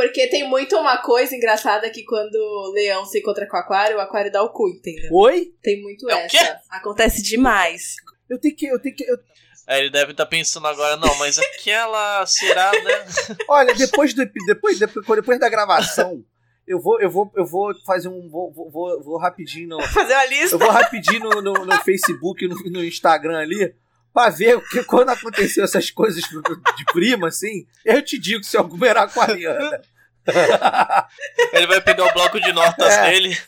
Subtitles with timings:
[0.00, 3.96] Porque tem muito uma coisa engraçada que quando o leão se encontra com o aquário,
[3.98, 5.10] o aquário dá o cu, entendeu?
[5.12, 5.52] Oi?
[5.62, 6.28] Tem muito É o essa.
[6.28, 6.52] quê?
[6.70, 7.96] Acontece demais.
[8.28, 8.66] Eu tenho que.
[8.66, 9.18] Eu tenho que eu-
[9.66, 13.04] Aí ele deve estar pensando agora, não, mas aquela será, né?
[13.48, 16.24] Olha, depois, do, depois, depois, depois da gravação,
[16.66, 18.28] eu vou, eu vou, eu vou fazer um.
[18.30, 20.54] Vou, vou, vou, vou rapidinho no, Fazer uma lista.
[20.54, 23.74] Eu vou rapidinho no, no, no Facebook e no, no Instagram ali
[24.12, 28.56] pra ver o que quando aconteceu essas coisas de prima, assim, eu te digo se
[28.56, 29.80] alguma era aquariana.
[31.52, 33.10] Ele vai pegar o bloco de notas É.
[33.10, 33.38] dele.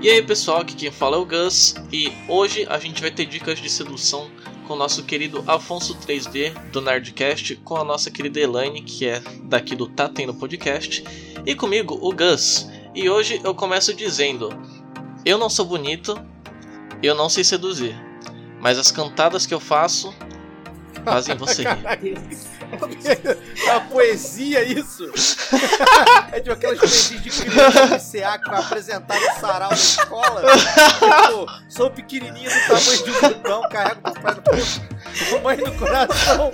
[0.00, 3.26] E aí pessoal, aqui quem fala é o Gus e hoje a gente vai ter
[3.26, 4.30] dicas de sedução
[4.68, 9.22] com o nosso querido Afonso 3D do Nerdcast, com a nossa querida Elaine, que é
[9.44, 11.02] daqui do Tá Tendo Podcast,
[11.46, 12.68] e comigo, o Gus.
[12.94, 14.50] E hoje eu começo dizendo:
[15.24, 16.20] Eu não sou bonito,
[17.02, 17.96] eu não sei seduzir,
[18.60, 20.14] mas as cantadas que eu faço
[21.02, 22.18] fazem você rir.
[23.66, 25.10] É uma poesia isso.
[26.30, 30.42] É de aquelas poesias de criança de CA que vai apresentar no sarau da escola.
[30.42, 34.82] Tipo, sou pequenininho do tamanho de um vulcão, carrego meu pai no peito,
[35.32, 36.50] mamãe no coração.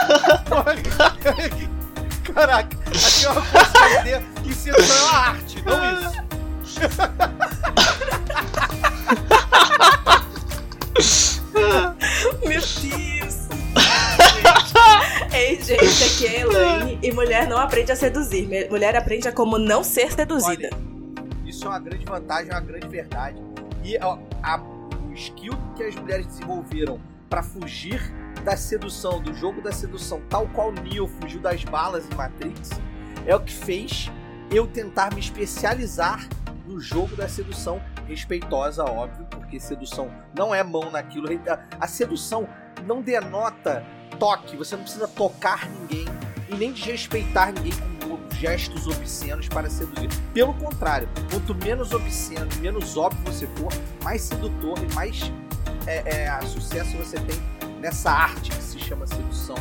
[2.32, 6.24] Caraca, aqui é uma poesia e sedução é uma arte, não isso.
[12.44, 13.13] Meu Deus.
[17.06, 18.48] E mulher não aprende a seduzir.
[18.70, 20.70] Mulher aprende a como não ser seduzida.
[21.44, 23.40] Isso é uma grande vantagem, é uma grande verdade.
[23.82, 28.00] E ó, a- o skill que as mulheres desenvolveram pra fugir
[28.44, 32.70] da sedução, do jogo da sedução, tal qual Neo fugiu das balas em Matrix,
[33.26, 34.10] é o que fez
[34.50, 36.26] eu tentar me especializar
[36.66, 41.28] no jogo da sedução respeitosa, óbvio, porque sedução não é mão naquilo.
[41.80, 42.46] A sedução
[42.86, 43.84] não denota
[44.18, 46.04] toque, você não precisa tocar ninguém
[46.54, 50.08] e nem desrespeitar ninguém com gestos obscenos para seduzir.
[50.32, 53.72] Pelo contrário, quanto menos obsceno, menos óbvio você for,
[54.02, 55.30] mais sedutor e mais
[55.86, 57.36] é, é, sucesso você tem
[57.80, 59.56] nessa arte que se chama sedução.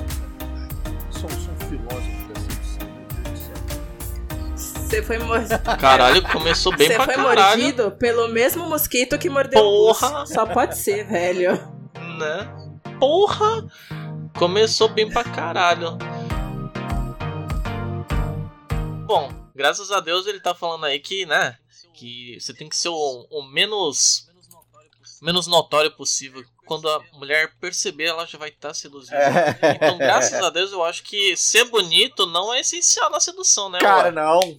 [1.10, 4.88] Sou, sou um filósofo da sedução, meu Deus do céu.
[4.90, 5.42] Você foi, mor-
[5.80, 10.26] Caralho, começou bem Você pra foi caralho, mordido pelo mesmo mosquito que mordeu Porra.
[10.26, 11.54] Só pode ser, velho.
[12.20, 12.48] né?
[13.00, 13.66] Porra!
[14.38, 15.98] Começou bem pra caralho.
[19.06, 21.58] Bom, graças a Deus ele tá falando aí que, né?
[21.94, 24.28] Que você tem que ser o, o menos
[25.22, 26.44] menos notório possível.
[26.66, 29.16] Quando a mulher perceber, ela já vai estar seduzindo.
[29.76, 33.80] Então, graças a Deus, eu acho que ser bonito não é essencial na sedução, né?
[33.80, 34.58] Cara, não.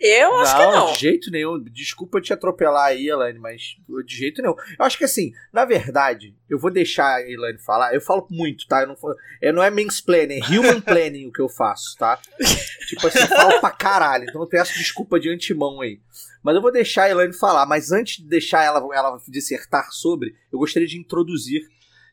[0.00, 0.92] Eu acho que não.
[0.92, 1.58] de jeito nenhum.
[1.64, 3.76] Desculpa te atropelar aí, Elaine, mas
[4.06, 4.54] de jeito nenhum.
[4.78, 7.92] Eu acho que assim, na verdade, eu vou deixar a Elaine falar.
[7.94, 8.82] Eu falo muito, tá?
[8.82, 12.18] Eu não, falo- é, não é mansplaining, é human planning o que eu faço, tá?
[12.88, 14.24] tipo assim, eu falo pra caralho.
[14.28, 16.00] Então eu peço desculpa de antemão aí.
[16.42, 17.66] Mas eu vou deixar a Elaine falar.
[17.66, 21.62] Mas antes de deixar ela, ela dissertar sobre, eu gostaria de introduzir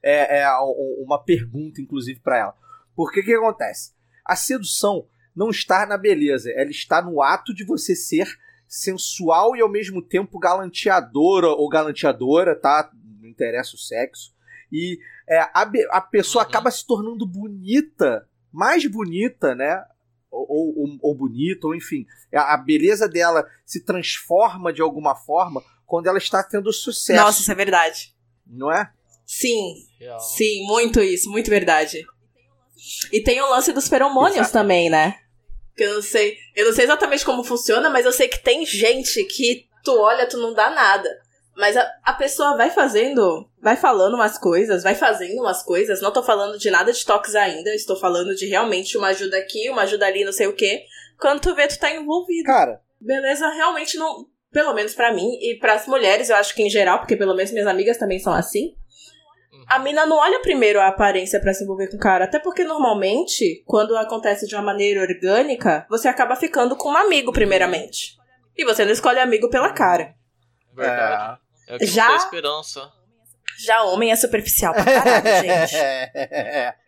[0.01, 2.55] é, é, um- uma pergunta, inclusive, pra ela.
[2.95, 3.91] Porque o que acontece?
[4.25, 8.27] A sedução não está na beleza, ela está no ato de você ser
[8.67, 12.89] sensual e ao mesmo tempo galanteadora ou galanteadora, tá?
[13.21, 14.33] Não interessa o sexo.
[14.71, 14.97] E
[15.27, 16.49] é, a, a pessoa Uhum.
[16.49, 19.83] acaba se tornando bonita, mais bonita, né?
[20.31, 22.05] Ou, ou, ou bonita, ou enfim.
[22.33, 27.41] A, a beleza dela se transforma de alguma forma quando ela está tendo sucesso, Nossa,
[27.41, 28.13] isso é verdade.
[28.45, 28.91] não é?
[29.25, 29.75] Sim,
[30.35, 32.03] sim, muito isso, muito verdade.
[33.11, 34.53] E tem o lance dos feromônios Exato.
[34.53, 35.19] também, né?
[35.75, 36.37] Que eu não sei.
[36.55, 40.27] Eu não sei exatamente como funciona, mas eu sei que tem gente que tu olha,
[40.27, 41.09] tu não dá nada.
[41.55, 46.01] Mas a, a pessoa vai fazendo, vai falando umas coisas, vai fazendo umas coisas.
[46.01, 49.69] Não tô falando de nada de toques ainda, estou falando de realmente uma ajuda aqui,
[49.69, 50.83] uma ajuda ali, não sei o quê.
[51.19, 52.45] Quando tu vê, tu tá envolvido.
[52.45, 54.25] Cara, Beleza, realmente não.
[54.51, 57.51] Pelo menos pra mim e pras mulheres, eu acho que em geral, porque pelo menos
[57.51, 58.73] minhas amigas também são assim.
[59.67, 62.25] A mina não olha primeiro a aparência pra se envolver com o cara.
[62.25, 67.31] Até porque normalmente, quando acontece de uma maneira orgânica, você acaba ficando com um amigo
[67.33, 68.17] primeiramente.
[68.57, 70.13] E você não escolhe amigo pela cara.
[70.73, 71.39] Verdade.
[71.67, 72.91] É o que Já- esperança.
[73.57, 75.75] Já homem é superficial pra caralho, gente.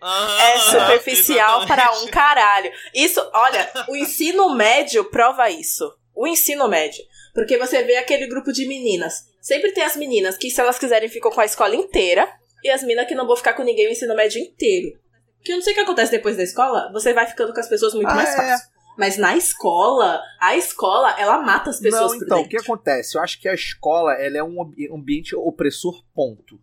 [0.01, 1.67] Ah, É superficial exatamente.
[1.67, 2.71] para um caralho.
[2.93, 5.89] Isso, olha, o ensino médio prova isso.
[6.13, 7.01] O ensino médio.
[7.33, 9.27] Porque você vê aquele grupo de meninas.
[9.39, 12.27] Sempre tem as meninas que, se elas quiserem, ficam com a escola inteira.
[12.63, 14.99] E as meninas que não vão ficar com ninguém o ensino médio inteiro.
[15.43, 17.69] Que eu não sei o que acontece depois da escola, você vai ficando com as
[17.69, 18.35] pessoas muito Ah, mais é.
[18.35, 18.67] fácil.
[18.97, 23.15] Mas na escola, a escola, ela mata as pessoas Não, por então, o que acontece?
[23.15, 26.59] Eu acho que a escola ela é um ambi- ambiente opressor, ponto.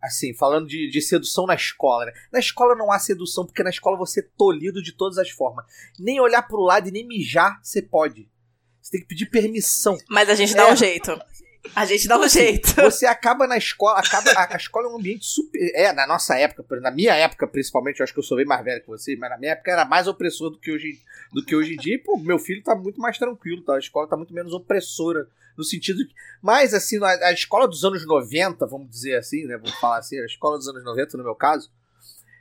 [0.00, 2.12] Assim, falando de, de sedução na escola, né?
[2.32, 5.64] Na escola não há sedução, porque na escola você é tolhido de todas as formas.
[5.98, 8.28] Nem olhar pro lado e nem mijar você pode.
[8.80, 9.96] Você tem que pedir permissão.
[10.08, 10.72] Mas a gente dá É.
[10.72, 11.18] um jeito.
[11.74, 12.74] A gente dá um jeito.
[12.82, 15.58] Você acaba na escola, acaba, a, a escola é um ambiente super.
[15.74, 18.64] É, na nossa época, na minha época principalmente, eu acho que eu sou bem mais
[18.64, 21.00] velho que você, mas na minha época era mais opressor do que hoje,
[21.32, 21.94] do que hoje em dia.
[21.94, 23.76] E, pô, meu filho tá muito mais tranquilo, tá?
[23.76, 25.26] A escola tá muito menos opressora.
[25.56, 26.14] No sentido que.
[26.42, 29.56] Mas, assim, a, a escola dos anos 90, vamos dizer assim, né?
[29.56, 31.70] Vamos falar assim, a escola dos anos 90, no meu caso,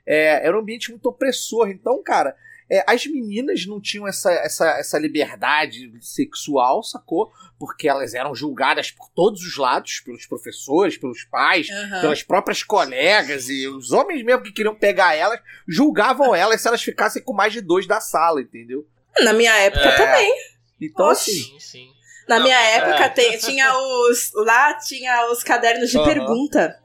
[0.06, 1.70] é, era um ambiente muito opressor.
[1.70, 2.36] Então, cara,
[2.70, 7.32] é, as meninas não tinham essa, essa, essa liberdade sexual, sacou?
[7.60, 12.02] Porque elas eram julgadas por todos os lados, pelos professores, pelos pais, Aham.
[12.02, 16.82] pelas próprias colegas, e os homens mesmo que queriam pegar elas, julgavam elas se elas
[16.82, 18.86] ficassem com mais de dois da sala, entendeu?
[19.22, 19.96] Na minha época É.
[19.96, 20.34] também.
[20.82, 21.32] Então, Oxi.
[21.32, 21.44] assim.
[21.44, 21.90] Sim, sim.
[22.28, 22.76] Na Não, minha é.
[22.78, 24.32] época tem- tinha os.
[24.34, 26.06] Lá tinha os cadernos de Aham.
[26.06, 26.80] pergunta.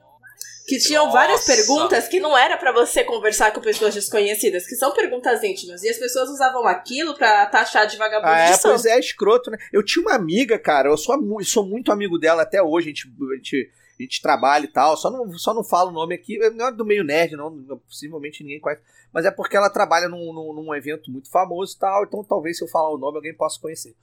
[0.69, 1.17] Que tinham Nossa.
[1.17, 5.81] várias perguntas que não era pra você conversar com pessoas desconhecidas, que são perguntas íntimas.
[5.83, 9.49] E as pessoas usavam aquilo pra taxar de vagabundo Ah, de é, pois é, escroto,
[9.49, 9.57] né?
[9.73, 12.89] Eu tinha uma amiga, cara, eu sou, mu- sou muito amigo dela até hoje, a
[12.93, 16.13] gente, a gente, a gente trabalha e tal, só não, só não falo o nome
[16.13, 17.51] aqui, não é do meio nerd, não,
[17.87, 18.81] possivelmente ninguém conhece,
[19.11, 22.57] mas é porque ela trabalha num, num, num evento muito famoso e tal, então talvez
[22.57, 23.95] se eu falar o nome alguém possa conhecer.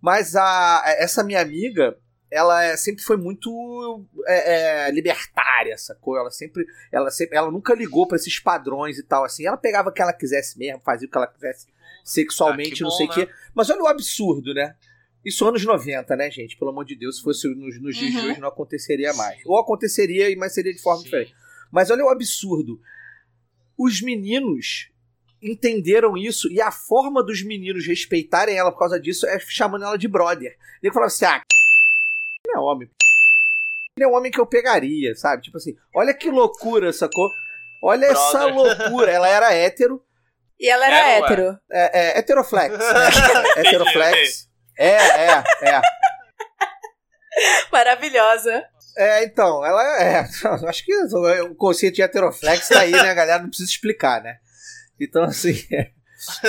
[0.00, 1.96] Mas a, essa minha amiga,
[2.30, 6.16] ela é- sempre foi muito é, é, libertária, sacou?
[6.16, 9.46] Ela sempre, ela sempre, ela nunca ligou pra esses padrões e tal, assim.
[9.46, 11.66] Ela pegava o que ela quisesse mesmo, fazia o que ela quisesse
[12.04, 13.14] sexualmente, Ah, que não bom, sei o né?
[13.14, 13.28] quê.
[13.54, 14.74] Mas olha o absurdo, né?
[15.24, 16.56] Isso anos 90, né, gente?
[16.56, 18.30] Pelo amor de Deus, se fosse nos, nos dias de Uhum.
[18.30, 19.40] hoje não aconteceria mais.
[19.44, 21.04] Ou aconteceria, mas seria de forma Sim.
[21.04, 21.34] diferente.
[21.70, 22.80] Mas olha o absurdo.
[23.76, 24.90] Os meninos
[25.42, 29.96] entenderam isso e a forma dos meninos respeitarem ela por causa disso é chamando ela
[29.96, 30.56] de brother.
[30.82, 31.42] Ele falava assim: ah,
[32.60, 32.88] é homem.
[33.96, 35.42] Ele é um homem que eu pegaria, sabe?
[35.42, 37.30] Tipo assim, olha que loucura, sacou?
[37.82, 38.54] Olha essa Brother.
[38.54, 39.10] loucura.
[39.12, 40.02] Ela era hétero,
[40.58, 41.58] E ela era Era, hétero.
[41.70, 42.76] é, é, heteroflex.
[42.78, 42.84] né?
[43.64, 44.48] heteroflex.
[44.78, 45.80] É, é, é.
[47.72, 48.64] Maravilhosa.
[48.96, 50.20] É, então, ela é.
[50.68, 50.94] Acho que
[51.42, 53.42] o conceito de heteroflex tá aí, né, galera?
[53.42, 54.36] Não precisa explicar, né?
[55.00, 55.54] Então, assim.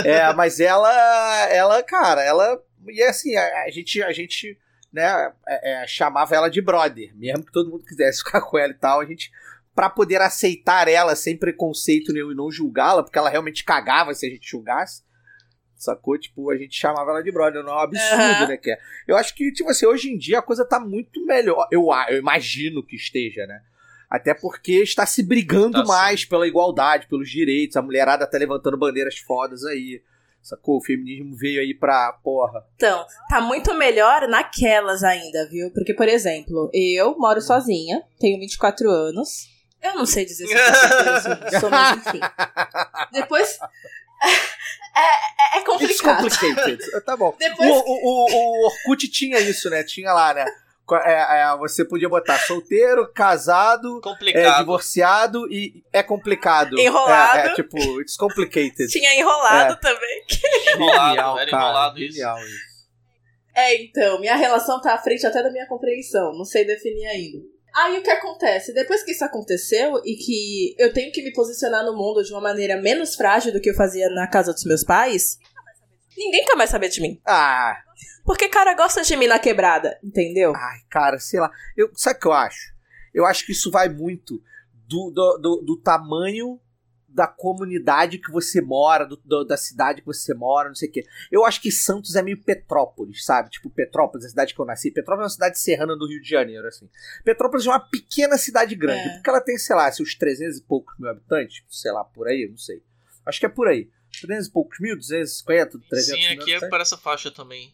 [0.03, 2.61] É, mas ela, ela, cara, ela.
[2.89, 4.59] E assim, a, a gente, a gente,
[4.93, 8.71] né, é, é, chamava ela de brother, mesmo que todo mundo quisesse ficar com ela
[8.71, 9.31] e tal, a gente.
[9.73, 14.27] Pra poder aceitar ela sem preconceito nenhum e não julgá-la, porque ela realmente cagava se
[14.27, 15.01] a gente julgasse.
[15.77, 16.19] Sacou?
[16.19, 17.63] Tipo, a gente chamava ela de brother.
[17.63, 18.47] Não é um absurdo, Aham.
[18.49, 18.57] né?
[18.57, 18.77] Que é.
[19.07, 21.67] Eu acho que, tipo assim, hoje em dia a coisa tá muito melhor.
[21.71, 23.61] Eu, a- eu imagino que esteja, né?
[24.09, 25.87] Até porque está se brigando Tá sim.
[25.87, 27.77] mais pela igualdade, pelos direitos.
[27.77, 30.03] A mulherada tá levantando bandeiras fodas aí.
[30.41, 30.77] Sacou?
[30.77, 32.65] O feminismo veio aí pra porra.
[32.75, 35.71] Então, tá muito melhor naquelas ainda, viu?
[35.71, 39.49] Porque, por exemplo, eu moro sozinha, tenho 24 anos.
[39.81, 42.19] Eu não sei dizer se eu sou, mas enfim.
[43.11, 43.57] Depois.
[44.93, 45.65] É, é, é It's
[46.01, 46.17] complicado.
[46.21, 47.01] complicated.
[47.05, 47.33] tá bom.
[47.39, 49.83] Depois- O, o, o, o Orkut tinha isso, né?
[49.85, 50.45] Tinha lá, né?
[50.95, 54.59] É, é, você podia botar solteiro, casado, é, Complicado.
[54.59, 56.77] divorciado e é complicado.
[56.79, 57.37] Enrolado.
[57.37, 58.87] É, é tipo, it's complicated.
[58.91, 60.23] Tinha enrolado também.
[60.75, 62.13] enrolado, era enrolado isso.
[62.13, 62.71] genial isso.
[63.55, 67.39] É, então, minha relação tá à frente até da minha compreensão, não sei definir ainda.
[67.75, 68.73] Aí o que acontece?
[68.73, 72.41] Depois que isso aconteceu e que eu tenho que me posicionar no mundo de uma
[72.41, 75.37] maneira menos frágil do que eu fazia na casa dos meus pais,
[76.17, 77.19] ninguém quer mais saber de mim.
[77.25, 77.77] Ah,
[78.25, 80.53] Porque cara gosta de mim na quebrada, entendeu?
[80.55, 81.51] ai, cara, sei lá.
[81.75, 82.73] Eu, sabe o que eu acho?
[83.13, 84.41] Eu acho que isso vai muito
[84.87, 86.59] do, do, do, do tamanho
[87.13, 90.91] da comunidade que você mora, do, do- da cidade que você mora, não sei o
[90.93, 91.03] quê.
[91.29, 93.49] Eu acho que Santos é meio Petrópolis, sabe?
[93.49, 94.91] Tipo, Petrópolis, a cidade que eu nasci.
[94.91, 96.89] Petrópolis é uma cidade serrana do Rio de Janeiro, assim.
[97.25, 99.13] Petrópolis é uma pequena cidade grande, É.
[99.15, 102.47] porque ela tem, sei lá, seus 300 e poucos mil habitantes, sei lá, por aí,
[102.49, 102.81] não sei.
[103.25, 103.89] Acho que é por aí.
[104.21, 107.73] 300 e poucos mil, 250, 300 Sim, mil aqui é para essa faixa também.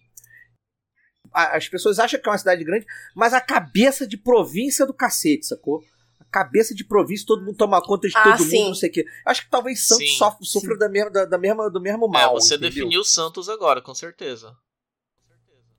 [1.34, 4.94] As pessoas acham que é uma cidade grande, mas a cabeça de província é do
[4.94, 5.84] cacete, sacou?
[6.20, 8.58] A cabeça de província, todo mundo toma conta de Ah, todo sim.
[8.58, 9.06] mundo, não sei o quê.
[9.26, 10.18] Acho que talvez Santos Sim.
[10.18, 12.34] sofre, sofra da mesma, da, da mesma, do mesmo é, mal.
[12.34, 12.70] você entendeu?
[12.72, 14.56] definiu Santos agora, com certeza.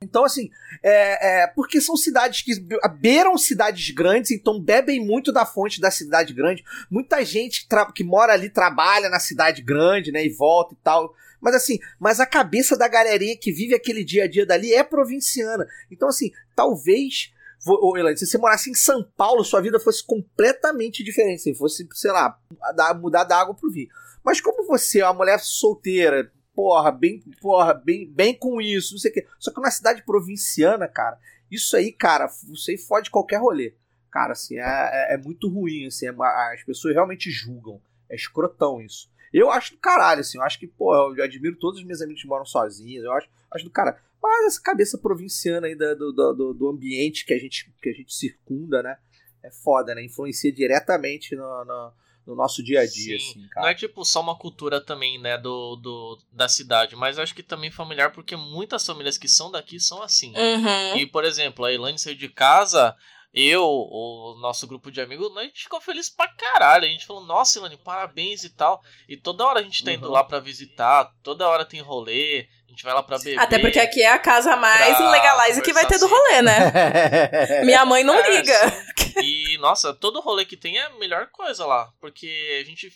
[0.01, 0.49] Então, assim,
[0.83, 5.81] é, é, porque são cidades que be- beiram cidades grandes, então bebem muito da fonte
[5.81, 6.65] da cidade grande.
[6.91, 11.13] Muita gente que, mora ali trabalha na cidade grande, né, e volta e tal.
[11.41, 14.83] Mas assim, mas a cabeça da galerinha que vive aquele dia a dia dali é
[14.85, 15.67] provinciana.
[15.91, 17.33] Então, assim, talvez.
[17.67, 21.43] Ô, Elaine, se você morasse em São Paulo, sua vida fosse completamente diferente.
[21.43, 22.39] Se fosse, sei lá,
[22.77, 23.89] da- mudar da água pro vinho.
[24.25, 28.99] Mas como você é uma mulher solteira, porra, bem, porra, bem, bem com isso, não
[28.99, 29.27] sei o quê.
[29.39, 31.17] Só que na cidade provinciana, cara,
[31.49, 32.29] isso aí, cara,
[32.69, 33.75] aí fode qualquer rolê.
[34.11, 36.11] Cara, assim, é, é, é muito ruim, assim, é,
[36.53, 37.81] as pessoas realmente julgam.
[38.11, 39.09] É escrotão isso.
[39.33, 42.23] Eu acho do caralho, assim, eu acho que, pô, eu admiro todos os meus amigos
[42.23, 43.99] que moram sozinhos, eu acho, acho do caralho.
[44.21, 47.93] Mas essa cabeça provinciana aí do, do, do, do ambiente que a, gente, que a
[47.93, 48.99] gente circunda, né?
[49.45, 50.05] É foda, né?
[50.05, 51.93] Influencia diretamente no, no,
[52.29, 53.31] no nosso dia a dia, Sim.
[53.31, 53.63] assim, cara.
[53.67, 57.43] Não é tipo só uma cultura também, né, do, do, da cidade, mas acho que
[57.43, 60.35] também familiar, porque muitas famílias que são daqui são assim.
[60.37, 60.97] Uhum.
[60.99, 62.95] E, por exemplo, a Elaine saiu de casa,
[63.33, 66.85] eu, o nosso grupo de amigos, a gente ficou feliz pra caralho.
[66.85, 68.83] A gente falou, nossa, Elaine, parabéns e tal.
[69.09, 70.13] E toda hora a gente tá indo Uhum.
[70.13, 73.39] lá pra visitar, toda hora tem rolê, a gente vai lá pra beber.
[73.39, 76.59] Até porque aqui é a casa mais legalize que vai ter do rolê, né?
[77.65, 78.59] Minha mãe não É, liga.
[79.21, 81.93] E, nossa, todo rolê que tem é a melhor coisa lá.
[82.01, 82.91] Porque a gente.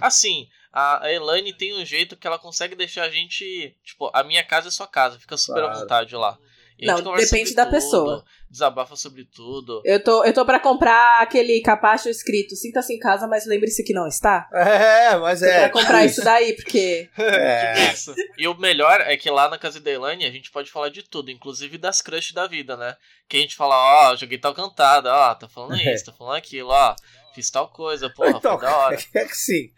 [0.00, 3.76] Assim, a Elaine tem um jeito que ela consegue deixar a gente.
[3.84, 5.80] Tipo, a minha casa é sua casa, fica super à Claro.
[5.80, 6.38] vontade lá.
[6.78, 8.24] E Não, depende da pessoa.
[8.50, 9.80] Desabafa sobre tudo.
[9.84, 13.94] Eu tô, eu tô pra comprar aquele capacho escrito Sinta-se em casa, mas lembre-se que
[13.94, 14.48] não está.
[14.52, 15.60] É, mas Tô é.
[15.60, 17.08] pra comprar isso daí, porque.
[17.18, 17.92] É.
[17.92, 18.14] Isso.
[18.36, 21.02] E o melhor é que lá na casa da Elaine a gente pode falar de
[21.02, 22.96] tudo, inclusive das crushes da vida, né?
[23.28, 26.68] Que a gente fala, ó, joguei tal cantada, ó, tá falando isso, tá falando aquilo,
[26.70, 26.94] ó,
[27.34, 28.98] fiz tal coisa, porra, Então, foi da hora.
[29.14, 29.70] É que sim.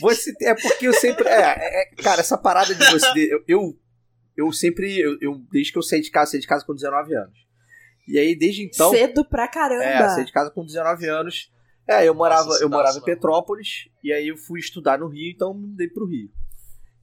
[0.00, 1.28] Você, é porque eu sempre.
[1.28, 3.12] É, é, cara, essa parada de você.
[3.32, 3.78] Eu, eu,
[4.36, 4.98] eu sempre.
[4.98, 7.38] Eu, eu- desde que eu saí de casa, saí de casa com 19 anos.
[8.08, 8.90] E aí, desde então.
[8.90, 9.84] Cedo pra caramba.
[9.84, 11.52] É, saí de casa com 19 anos.
[11.86, 13.88] É, eu morava, Nossa, eu morava em Petrópolis.
[14.02, 16.30] E aí eu fui estudar no Rio, então me mudei pro Rio.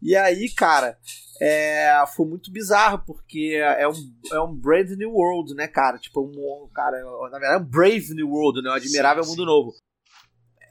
[0.01, 0.97] E aí, cara,
[1.41, 3.93] é, foi muito bizarro, porque é um,
[4.31, 5.97] é um Brave New World, né, cara?
[5.97, 8.69] Tipo, um, cara, na verdade, é um Brave New World, né?
[8.69, 9.45] Um admirável Sim, mundo sim.
[9.45, 9.73] novo.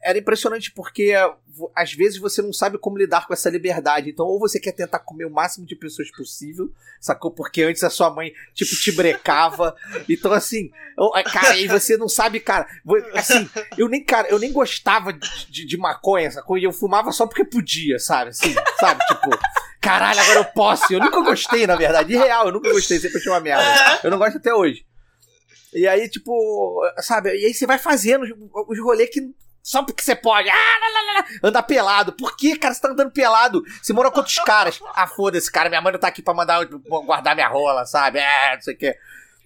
[0.02, 1.12] Era impressionante porque
[1.46, 4.10] vo- às vezes você não sabe como lidar com essa liberdade.
[4.10, 7.30] Então, ou você quer tentar comer o máximo de pessoas possível, sacou?
[7.30, 9.74] Porque antes a sua mãe, tipo, te brecava.
[10.08, 12.66] Então, assim, eu- cara, aí você não sabe, cara.
[13.14, 16.56] Assim, eu nem, cara, eu nem gostava de, de, de maconha, sacou?
[16.58, 18.30] E eu fumava só porque podia, sabe?
[18.30, 19.00] Assim, sabe?
[19.06, 19.30] Tipo,
[19.80, 20.92] caralho, agora eu posso.
[20.92, 22.08] Eu nunca gostei, na verdade.
[22.08, 23.62] De real, eu nunca gostei, sempre achei uma merda.
[24.04, 24.84] Eu não gosto até hoje.
[25.74, 27.28] E aí, tipo, sabe?
[27.36, 28.24] E aí você vai fazendo
[28.68, 29.20] os rolês que.
[29.62, 30.48] Só porque você pode.
[30.48, 32.12] Ah, lá, lá, lá, andar pelado.
[32.12, 33.62] Por que, cara, você tá andando pelado?
[33.82, 34.80] Você mora com outros caras.
[34.94, 35.68] Ah, foda-se, cara.
[35.68, 36.64] Minha mãe não tá aqui pra mandar
[37.04, 38.18] guardar minha rola, sabe?
[38.18, 38.96] É, não sei o quê.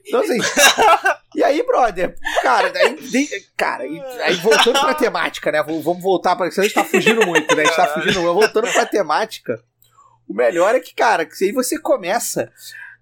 [0.07, 0.38] Então, assim.
[1.35, 3.85] e aí, brother, cara, de- cara,
[4.25, 5.62] aí voltando pra temática, né?
[5.62, 6.47] Vamos voltar pra.
[6.47, 7.62] A gente tá fugindo muito, né?
[7.62, 8.35] A gente tá fugindo muito.
[8.35, 9.62] Voltando pra temática,
[10.28, 12.50] o melhor é que, cara, que aí você começa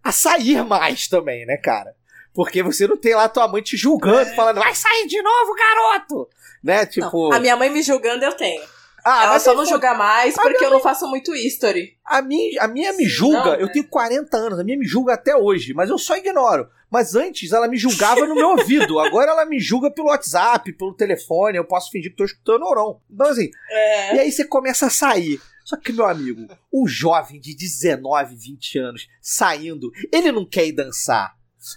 [0.03, 1.95] a sair mais também, né, cara?
[2.33, 6.29] Porque você não tem lá tua mãe te julgando, falando, vai sair de novo, garoto!
[6.63, 6.85] Né?
[6.87, 7.31] Tipo.
[7.31, 8.63] Não, a minha mãe me julgando, eu tenho.
[9.05, 11.97] ah, Ela mas só não julga mais porque eu não faço muito history.
[12.05, 13.73] A minha, a minha me julga, Não, eu né?
[13.73, 16.69] tenho 40 anos, a minha me julga até hoje, mas eu só ignoro.
[16.91, 20.93] Mas antes ela me julgava no meu ouvido, agora ela me julga pelo WhatsApp, pelo
[20.93, 23.01] telefone, eu posso fingir que tô escutando ou não.
[23.11, 24.17] Então assim, É.
[24.17, 25.41] e aí você começa a sair.
[25.65, 30.73] Só que, meu amigo, um jovem de 19, 20 anos saindo, ele não quer ir
[30.73, 31.33] dançar.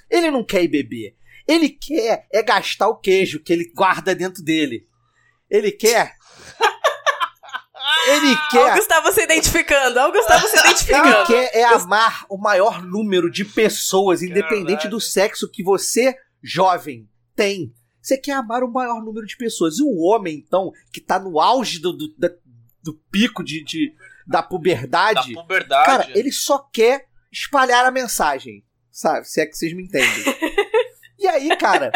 [0.10, 1.16] Ele não quer ir beber.
[1.48, 4.88] Ele quer é gastar o queijo que ele guarda dentro dele.
[5.50, 6.16] Ele quer.
[8.08, 8.76] Ele Olha o quer.
[8.78, 11.28] Gustavo se identificando, olha o Gustavo se Ele identificando.
[11.28, 14.90] quer é amar o maior número de pessoas, independente Caralho.
[14.92, 17.74] do sexo que você, jovem, tem.
[18.02, 19.78] Você quer amar o maior número de pessoas.
[19.80, 22.30] E o homem, então, que tá no auge do, do, da-
[22.82, 23.94] do pico de, de-
[24.28, 25.86] da Da puberdade, puberdade.
[25.86, 28.64] cara, ele só quer espalhar a mensagem.
[28.92, 29.26] Sabe?
[29.28, 30.10] Se é que vocês me entendem.
[31.24, 31.90] E aí, cara,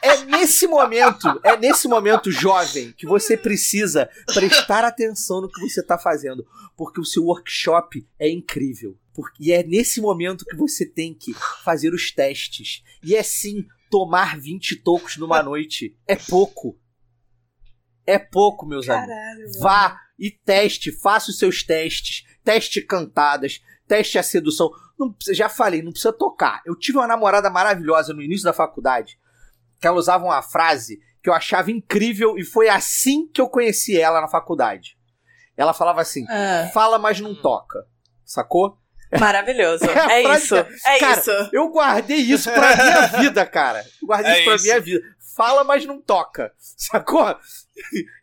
[0.00, 5.82] é nesse momento, é nesse momento jovem que você precisa prestar atenção no que você
[5.82, 6.46] tá fazendo,
[6.76, 8.96] porque o seu workshop é incrível.
[9.12, 11.34] Porque, e é nesse momento que você tem que
[11.64, 12.84] fazer os testes.
[13.02, 16.78] E é sim, tomar 20 tocos numa noite é pouco.
[18.06, 19.08] É pouco, meus amigos.
[19.08, 19.50] Caralho.
[19.58, 23.60] Vá e teste, faça os seus testes, teste cantadas,
[23.90, 24.70] teste a sedução.
[24.96, 26.62] Não já falei, não precisa tocar.
[26.64, 29.18] Eu tive uma namorada maravilhosa no início da faculdade,
[29.80, 34.00] que ela usava uma frase que eu achava incrível e foi assim que eu conheci
[34.00, 34.96] ela na faculdade.
[35.56, 37.84] Ela falava assim: Ah, fala, mas não toca.
[38.24, 38.78] Sacou?
[39.18, 39.84] maravilhoso.
[40.08, 40.54] É É isso.
[40.54, 41.30] É Cara, isso.
[41.52, 43.84] Eu guardei isso pra minha vida, cara.
[44.00, 44.64] Eu guardei É isso pra isso.
[44.64, 45.00] minha vida.
[45.40, 46.52] Fala, mas não toca.
[46.58, 47.34] Sacou?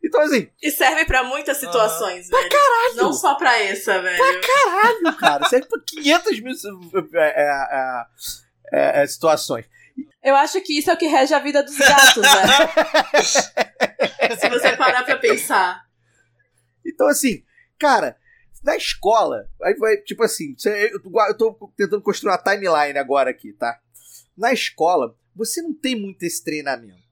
[0.05, 2.47] Então, assim, E serve pra muitas situações, velho.
[2.49, 2.95] caralho!
[2.97, 4.23] Não só pra essa, velho.
[4.41, 5.49] caralho, cara.
[5.49, 6.53] Serve pra 500 mil
[7.15, 8.05] é, é, é,
[8.71, 9.65] é, é, situações.
[10.23, 13.17] Eu acho que isso é o que rege a vida dos gatos, velho.
[14.39, 15.87] Se você parar pra pensar.
[16.85, 17.43] Então, assim,
[17.79, 18.15] cara,
[18.63, 23.79] Na escola, aí vai, tipo assim, eu tô tentando construir uma timeline agora aqui, tá?
[24.37, 27.06] Na escola, você não tem muito esse treinamento,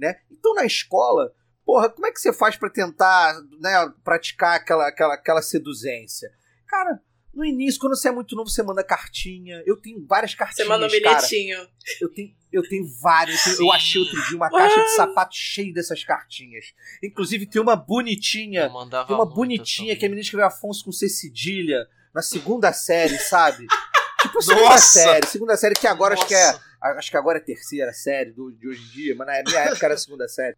[0.00, 0.16] né?
[0.30, 1.32] Então na escola,
[1.64, 6.30] porra, como é que você faz para tentar, né, praticar aquela, aquela, aquela seduzência?
[6.66, 7.00] Cara,
[7.32, 9.62] no início, quando você é muito novo, você manda cartinha.
[9.64, 10.66] Eu tenho várias cartinhas.
[10.66, 11.56] Você manda um bilhetinho.
[11.56, 11.70] Cara.
[12.00, 13.46] Eu tenho, eu tenho vários.
[13.46, 16.66] Eu, tenho, eu achei outro dia uma caixa de sapato cheia dessas cartinhas.
[17.02, 18.68] Inclusive, tem uma bonitinha.
[19.06, 23.66] Tem uma bonitinha que a menina escreveu Afonso com C cedilha na segunda série, sabe?
[24.22, 25.00] tipo, segunda Nossa.
[25.00, 25.26] série.
[25.26, 26.24] Segunda série que agora Nossa.
[26.24, 26.69] acho que é.
[26.82, 29.86] Acho que agora é terceira série do, de hoje em dia, mas na minha época
[29.86, 30.56] era a segunda série.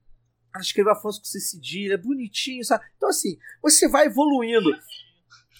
[0.54, 2.84] Ela escreveu Afonso com C cedilha, bonitinho, sabe?
[2.96, 4.70] Então, assim, você vai evoluindo.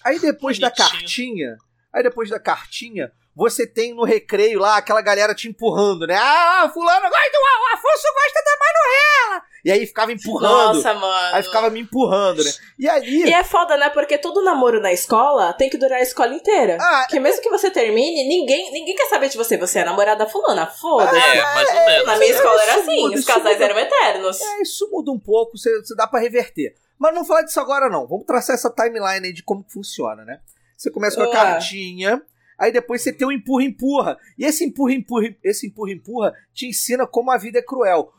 [0.03, 0.61] Aí depois Bonitinho.
[0.61, 1.57] da cartinha,
[1.91, 6.15] aí depois da cartinha, você tem no recreio lá aquela galera te empurrando, né?
[6.15, 9.45] Ah, fulano gosta, o Afonso gosta da Manuela!
[9.63, 10.75] E aí ficava empurrando.
[10.75, 11.35] Nossa, mano.
[11.35, 12.51] Aí ficava me empurrando, né?
[12.77, 13.23] E aí.
[13.23, 13.89] E é foda, né?
[13.89, 16.77] Porque todo namoro na escola tem que durar a escola inteira.
[16.81, 19.57] Ah, Porque mesmo que você termine, ninguém, ninguém quer saber de você.
[19.57, 21.15] Você é namorada fulana, foda-se.
[21.15, 22.05] É, mais ou menos.
[22.07, 23.65] Na minha escola era assim, muda, os casais muda.
[23.65, 24.41] eram eternos.
[24.41, 26.75] É, isso muda um pouco, você, você dá para reverter.
[26.99, 28.05] Mas não vamos falar disso agora, não.
[28.05, 30.39] Vamos traçar essa timeline aí de como funciona, né?
[30.75, 32.21] Você começa com a cartinha,
[32.59, 34.17] aí depois você tem o um empurra-empurra.
[34.37, 38.11] E esse empurra-empurra, esse empurra-empurra te ensina como a vida é cruel.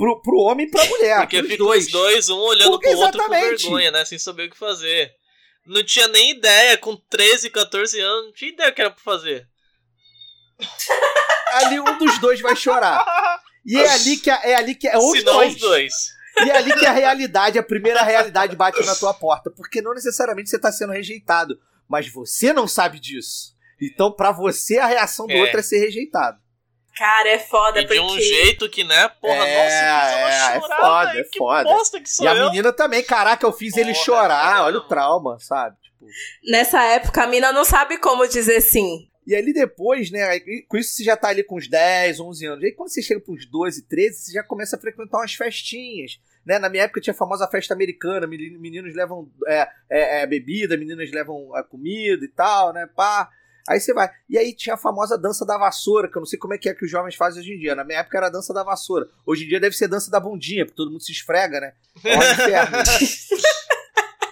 [0.00, 1.18] Pro, pro homem e pra mulher.
[1.18, 1.84] Porque fica dois.
[1.84, 4.02] os dois, um olhando Porque pro outro com vergonha, né?
[4.06, 5.12] Sem saber o que fazer.
[5.66, 9.02] Não tinha nem ideia, com 13, 14 anos, não tinha ideia o que era pra
[9.02, 9.46] fazer.
[11.52, 13.04] Ali um dos dois vai chorar.
[13.66, 15.54] E é ali que é, é ali que é os dois.
[15.54, 15.92] os dois.
[16.38, 19.50] E é ali que a realidade, a primeira realidade bate na tua porta.
[19.50, 21.60] Porque não necessariamente você tá sendo rejeitado.
[21.88, 23.54] Mas você não sabe disso.
[23.80, 25.40] Então, para você, a reação do é.
[25.40, 26.38] outro é ser rejeitado.
[26.96, 27.98] Cara, é foda, e porque...
[27.98, 31.70] de um jeito que, né, porra, é, nossa, é, é foda, véio, é foda.
[32.20, 34.64] e a menina também, caraca, eu fiz porra, ele chorar, cara.
[34.64, 35.76] olha o trauma, sabe?
[35.80, 36.06] Tipo...
[36.44, 39.08] Nessa época, a mina não sabe como dizer sim.
[39.26, 42.62] E ali depois, né, com isso você já tá ali com uns 10, 11 anos.
[42.62, 46.18] E aí quando você chega pros 12, 13, você já começa a frequentar umas festinhas.
[46.44, 46.58] Né?
[46.58, 51.12] Na minha época tinha a famosa festa americana, meninos levam é, é, é, bebida, meninas
[51.12, 52.88] levam a comida e tal, né?
[52.96, 53.30] Pá.
[53.68, 54.10] Aí você vai.
[54.28, 56.68] E aí tinha a famosa dança da vassoura, que eu não sei como é que
[56.68, 57.74] é que os jovens fazem hoje em dia.
[57.74, 59.08] Na minha época era a dança da vassoura.
[59.24, 61.72] Hoje em dia deve ser dança da bundinha, porque todo mundo se esfrega, né?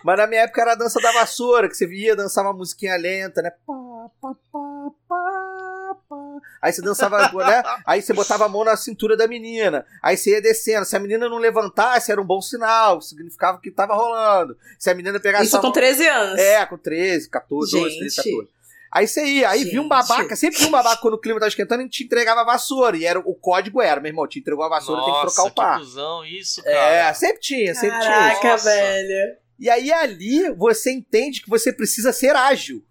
[0.04, 2.96] Mas na minha época era a dança da vassoura, que você via dançar uma musiquinha
[2.96, 3.50] lenta, né?
[3.50, 6.16] Pá, pá, pá, pá, pá.
[6.62, 7.62] Aí você dançava, né?
[7.84, 9.84] Aí você botava a mão na cintura da menina.
[10.02, 10.84] Aí você ia descendo.
[10.84, 13.00] Se a menina não levantasse, era um bom sinal.
[13.00, 14.56] Significava que tava rolando.
[14.78, 15.46] Se a menina pegasse.
[15.46, 16.38] Isso com 13 anos.
[16.38, 17.82] É, com 13, 14, Gente.
[17.82, 18.57] 12, 13, 14.
[18.90, 21.48] Aí você ia, aí viu um babaca, sempre viu um babaca quando o clima tava
[21.48, 22.96] esquentando e te entregava a vassoura.
[22.96, 25.48] E era, o código era, meu irmão, te entregou a vassoura, Nossa, tem que trocar
[25.48, 25.80] o par.
[25.80, 26.94] Que isso, é, cara.
[26.94, 28.40] É, sempre tinha, sempre Caraca, tinha.
[28.40, 29.36] Caraca, velho.
[29.58, 32.84] E aí ali você entende que você precisa ser ágil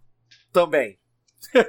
[0.52, 1.00] também.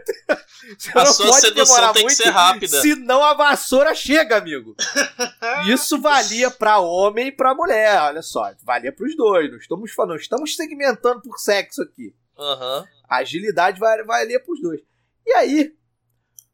[0.76, 2.82] Você a sua sedução tem que ser rápida.
[2.82, 4.74] Senão a vassoura chega, amigo.
[5.72, 7.98] Isso valia para homem e para mulher.
[8.02, 9.50] Olha só, valia para os dois.
[9.50, 12.14] Não estamos falando, estamos segmentando por sexo aqui.
[12.36, 12.84] Uhum.
[13.08, 14.80] A agilidade valia para os dois.
[15.26, 15.74] E aí,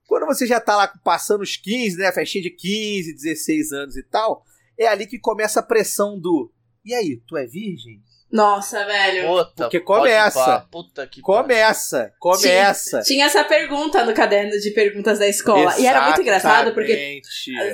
[0.06, 4.02] quando você já tá lá passando os 15, né, festinha de 15, 16 anos e
[4.02, 4.44] tal,
[4.78, 6.52] é ali que começa a pressão do
[6.84, 8.02] e aí, tu é virgem?
[8.34, 9.28] Nossa, velho.
[9.28, 10.66] Puta, Porque começa.
[10.68, 12.90] Puta que começa, começa.
[12.98, 15.60] Tinha, tinha, essa pergunta no caderno de perguntas da escola.
[15.60, 15.82] Exatamente.
[15.84, 17.22] E era muito engraçado porque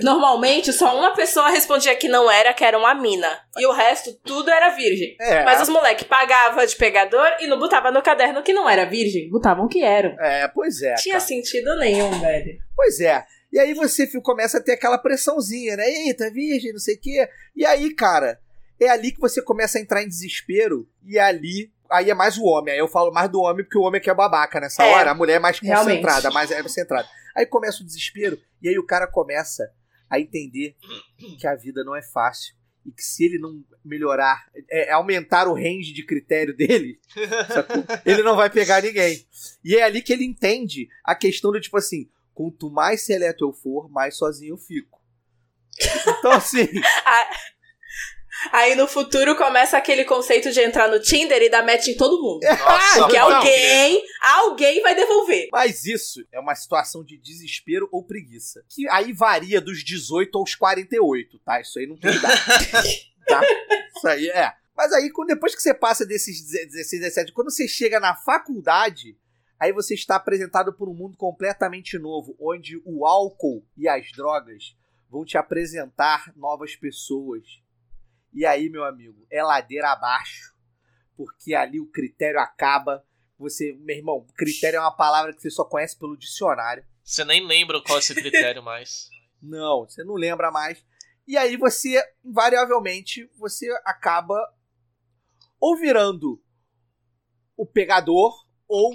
[0.03, 3.41] normalmente só uma pessoa respondia que não era, que era uma mina.
[3.57, 5.17] E o resto tudo era virgem.
[5.19, 5.43] É.
[5.45, 9.31] Mas os moleques pagavam de pegador e não botavam no caderno que não era virgem.
[9.31, 10.15] Botavam que eram.
[10.21, 10.93] É, pois é.
[10.97, 11.27] Tinha cara.
[11.27, 12.59] sentido nenhum, velho.
[12.77, 13.25] Pois é.
[13.51, 15.89] E aí você começa a ter aquela pressãozinha, né?
[15.89, 17.27] Eita, virgem, não sei o quê.
[17.57, 18.39] E aí, cara
[18.81, 22.39] é ali que você começa a entrar em desespero e é ali aí é mais
[22.39, 22.73] o homem.
[22.73, 24.95] Aí eu falo mais do homem porque o homem é que é babaca nessa é,
[24.95, 25.11] hora.
[25.11, 26.33] A mulher é mais concentrada, realmente.
[26.33, 27.09] mais é centrada.
[27.37, 29.71] Aí começa o desespero e aí o cara começa
[30.09, 30.77] a entender
[31.39, 35.55] que a vida não é fácil e que se ele não melhorar, é, aumentar o
[35.55, 36.99] range de critério dele,
[37.53, 37.85] sacou?
[38.07, 39.25] ele não vai pegar ninguém.
[39.65, 43.53] E é ali que ele entende a questão do tipo assim, quanto mais seleto eu
[43.53, 45.01] for, mais sozinho eu fico.
[46.19, 46.67] Então assim,
[48.53, 52.21] Aí no futuro começa aquele conceito de entrar no Tinder e dar match em todo
[52.21, 52.41] mundo.
[52.59, 55.49] Nossa, Porque alguém, alguém vai devolver.
[55.53, 58.65] Mas isso é uma situação de desespero ou preguiça.
[58.69, 61.61] Que aí varia dos 18 aos 48, tá?
[61.61, 62.41] Isso aí não tem idade.
[63.27, 63.43] tá?
[63.97, 64.53] Isso aí é.
[64.75, 69.15] Mas aí, depois que você passa desses 16, 17, quando você chega na faculdade,
[69.59, 74.75] aí você está apresentado por um mundo completamente novo, onde o álcool e as drogas
[75.11, 77.60] vão te apresentar novas pessoas
[78.33, 80.55] e aí, meu amigo, é ladeira abaixo.
[81.17, 83.05] porque ali o critério acaba.
[83.39, 86.85] Você, meu irmão, critério é uma palavra que você só conhece pelo dicionário.
[87.03, 89.09] Você nem lembra qual é esse critério mais.
[89.43, 90.85] Não, você não lembra mais.
[91.27, 94.37] E aí você, invariavelmente, você acaba
[95.59, 96.43] ou virando
[97.57, 98.35] o pegador
[98.69, 98.95] ou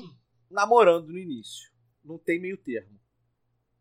[0.50, 1.71] namorando no início.
[2.04, 3.00] Não tem meio termo.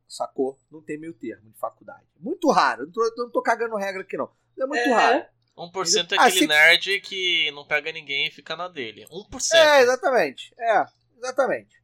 [0.09, 0.59] Sacou?
[0.71, 2.07] Não tem meio termo de faculdade.
[2.19, 2.85] Muito raro.
[2.87, 4.31] Não tô, não tô cagando regra aqui, não.
[4.59, 4.93] É muito É.
[4.93, 5.27] raro.
[5.57, 9.07] 1% é Ah, aquele se- nerd que não pega ninguém e fica na dele.
[9.11, 9.55] 1%.
[9.55, 10.55] É, exatamente.
[10.59, 10.85] É,
[11.19, 11.83] exatamente.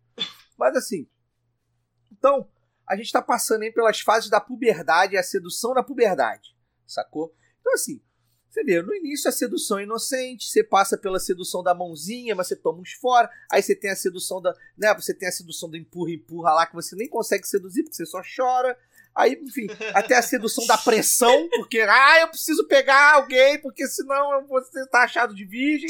[0.59, 1.09] Mas assim.
[2.13, 2.49] Então,
[2.87, 6.55] a gente tá passando aí pelas fases da puberdade e a sedução da puberdade.
[6.87, 7.35] Sacou?
[7.61, 8.03] Então, assim,
[8.49, 12.49] você vê, no início a sedução é inocente, você passa pela sedução da mãozinha, mas
[12.49, 13.31] você toma uns fora.
[13.51, 14.53] Aí você tem a sedução da.
[14.77, 18.05] Né, você tem a sedução do empurra-empurra lá, que você nem consegue seduzir, porque você
[18.07, 18.77] só chora.
[19.15, 24.35] Aí, enfim, até a sedução da pressão, porque, ah, eu preciso pegar alguém, porque senão
[24.35, 25.89] eu vou ser taxado de virgem.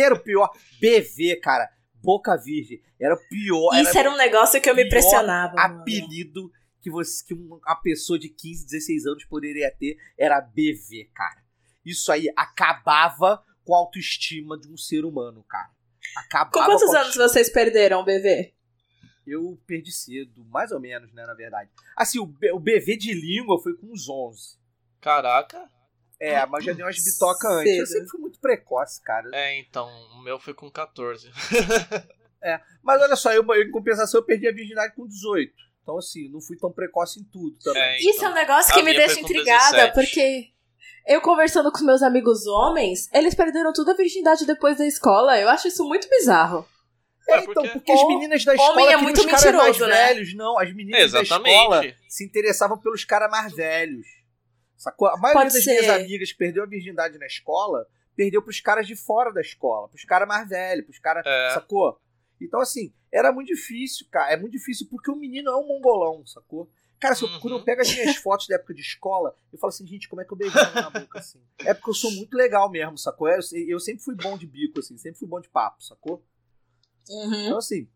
[0.00, 0.50] Era o pior.
[0.80, 1.70] BV, cara.
[2.02, 2.82] Boca virgem.
[3.00, 3.74] Era o pior.
[3.80, 5.54] Isso era um negócio que eu me pior impressionava.
[5.54, 5.80] mano.
[5.80, 6.50] apelido
[6.80, 11.40] que, você, que uma pessoa de 15, 16 anos poderia ter era BV, cara.
[11.84, 15.70] Isso aí acabava com a autoestima de um ser humano, cara.
[16.16, 18.52] Acabava Com quantos a anos vocês perderam, BV?
[19.26, 21.70] Eu perdi cedo, mais ou menos, né, na verdade.
[21.96, 24.56] Assim, o, B- o BV de língua foi com uns 11.
[25.00, 25.68] Caraca.
[26.20, 27.78] É, mas já dei umas bitoca antes.
[27.78, 29.28] Eu sempre fui muito precoce, cara.
[29.32, 31.30] É, então, o meu foi com 14.
[32.82, 35.52] Mas olha só, eu, em compensação, eu perdi a virgindade com 18.
[35.82, 37.80] Então, assim, não fui tão precoce em tudo também.
[37.82, 39.94] É, Isso é um negócio que me deixa intrigada, 17.
[39.94, 40.48] porque
[41.06, 45.38] eu conversando com meus amigos homens, eles perderam tudo a virgindade depois da escola.
[45.40, 46.66] Eu acho isso muito bizarro.
[47.28, 50.06] É, então, porque as meninas da escola é muito os caras mais mentiroso, né?
[50.08, 50.34] velhos.
[50.34, 51.96] Não, as meninas da escola Exatamente.
[52.08, 54.06] se interessavam pelos caras mais velhos.
[54.76, 55.08] Sacou?
[55.08, 55.70] A maioria Pode das ser.
[55.80, 59.88] minhas amigas que perdeu a virgindade na escola, perdeu pros caras de fora da escola,
[59.88, 61.24] pros caras mais velhos, pros caras.
[61.24, 61.50] É.
[61.54, 61.98] Sacou?
[62.40, 64.32] Então, assim, era muito difícil, cara.
[64.32, 66.68] É muito difícil porque o menino é um mongolão, sacou?
[66.98, 67.40] Cara, se eu- Uhum.
[67.40, 70.20] quando eu pego as minhas fotos da época de escola, eu falo assim, gente, como
[70.22, 71.40] é que eu beijava na boca assim?
[71.60, 73.28] É porque eu sou muito legal mesmo, sacou?
[73.28, 76.24] Eu, eu sempre fui bom de bico, assim, sempre fui bom de papo, sacou?
[77.08, 77.46] Uhum.
[77.46, 77.88] Então, assim.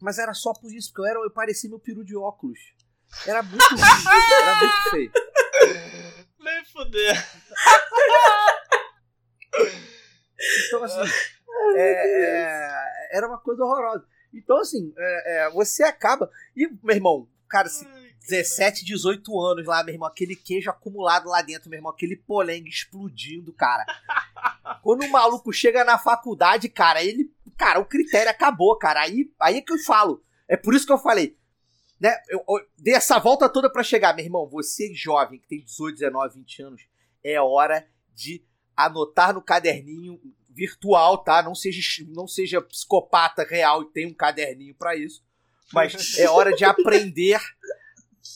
[0.00, 2.58] Mas era só por isso, porque eu, era, eu parecia meu peru de óculos.
[3.26, 3.80] Era muito ruim,
[4.42, 5.12] era muito feio.
[6.38, 7.26] Nem fuder.
[10.66, 11.00] Então, assim.
[11.76, 14.06] é, é, era uma coisa horrorosa.
[14.32, 16.30] Então, assim, é, é, você acaba.
[16.54, 17.86] E, meu irmão, cara, assim,
[18.28, 22.68] 17, 18 anos lá, meu irmão, aquele queijo acumulado lá dentro, meu irmão, aquele polengue
[22.68, 23.84] explodindo, cara.
[24.82, 27.32] Quando o maluco chega na faculdade, cara, ele.
[27.56, 29.00] Cara, o critério acabou, cara.
[29.00, 30.22] Aí, aí é que eu falo.
[30.48, 31.36] É por isso que eu falei.
[31.98, 34.48] Né, eu, eu dei essa volta toda pra chegar, meu irmão.
[34.48, 36.82] Você jovem, que tem 18, 19, 20 anos,
[37.24, 38.44] é hora de
[38.76, 41.42] anotar no caderninho virtual, tá?
[41.42, 45.24] Não seja, não seja psicopata real e tenha um caderninho pra isso.
[45.72, 47.40] Mas é hora de aprender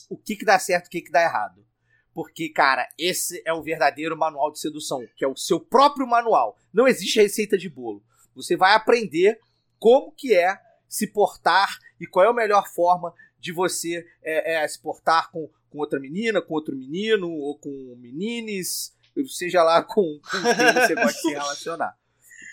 [0.09, 1.65] o que, que dá certo e o que, que dá errado.
[2.13, 6.57] Porque, cara, esse é o verdadeiro manual de sedução, que é o seu próprio manual.
[6.73, 8.03] Não existe receita de bolo.
[8.35, 9.39] Você vai aprender
[9.79, 14.67] como que é se portar e qual é a melhor forma de você é, é,
[14.67, 18.93] se portar com, com outra menina, com outro menino, ou com menines,
[19.27, 21.95] seja lá com, com quem você gosta de se relacionar.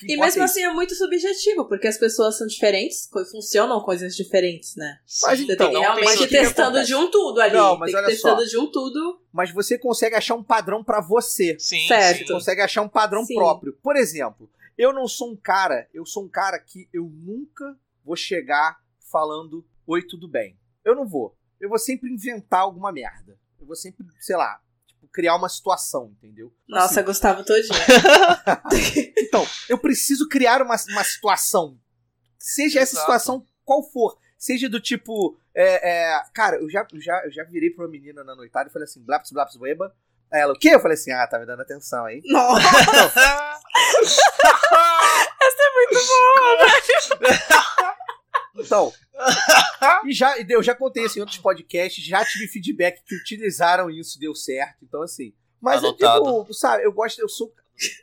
[0.06, 4.76] E mesmo é assim é muito subjetivo, porque as pessoas são diferentes, funcionam coisas diferentes,
[4.76, 4.98] né?
[5.22, 7.56] Mas Você então, tem que não realmente tem testando de um tudo ali.
[7.56, 8.48] Não, mas tem que olha testando só.
[8.48, 9.20] de um tudo.
[9.32, 11.56] mas você consegue achar um padrão pra você.
[11.58, 12.18] Sim, Certo.
[12.18, 12.26] sim.
[12.26, 13.34] Você consegue achar um padrão Sim.
[13.34, 13.76] próprio.
[13.82, 18.16] Por exemplo, eu não sou um cara, eu sou um cara que eu nunca vou
[18.16, 18.78] chegar
[19.10, 20.56] falando oi, tudo bem.
[20.84, 21.36] Eu não vou.
[21.58, 23.38] Eu vou sempre inventar alguma merda.
[23.58, 26.54] Eu vou sempre, sei lá, tipo, criar uma situação, entendeu?
[26.68, 27.74] Nossa, Assim, Gustavo todinho.
[29.18, 31.78] então, eu preciso criar uma, uma situação.
[32.38, 33.06] Seja essa Exato.
[33.06, 34.16] situação qual for.
[34.36, 35.36] Seja do tipo.
[35.52, 38.68] é, é, cara, eu já, eu, já, eu já virei pra uma menina na noitada
[38.68, 39.94] e falei assim, blaps, blaps, weba.
[40.30, 40.70] Aí ela, o quê?
[40.70, 42.20] Eu falei assim, ah, tá me dando atenção aí.
[42.24, 42.60] Nossa,
[48.60, 48.92] Então,
[50.04, 53.88] e já, e eu já contei isso em outros podcasts, já tive feedback que utilizaram
[53.88, 54.78] isso, deu certo.
[54.82, 55.32] Então, assim.
[55.60, 56.24] Mas eu Anotado.
[56.24, 57.52] digo, sabe, eu gosto, eu sou,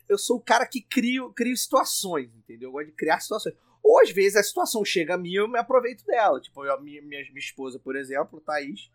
[0.07, 2.69] eu sou o cara que crio, crio situações, entendeu?
[2.69, 3.55] Eu gosto de criar situações.
[3.83, 6.39] Ou às vezes a situação chega a mim e eu me aproveito dela.
[6.41, 8.89] Tipo, eu, a minha, minha, minha esposa, por exemplo, Thaís,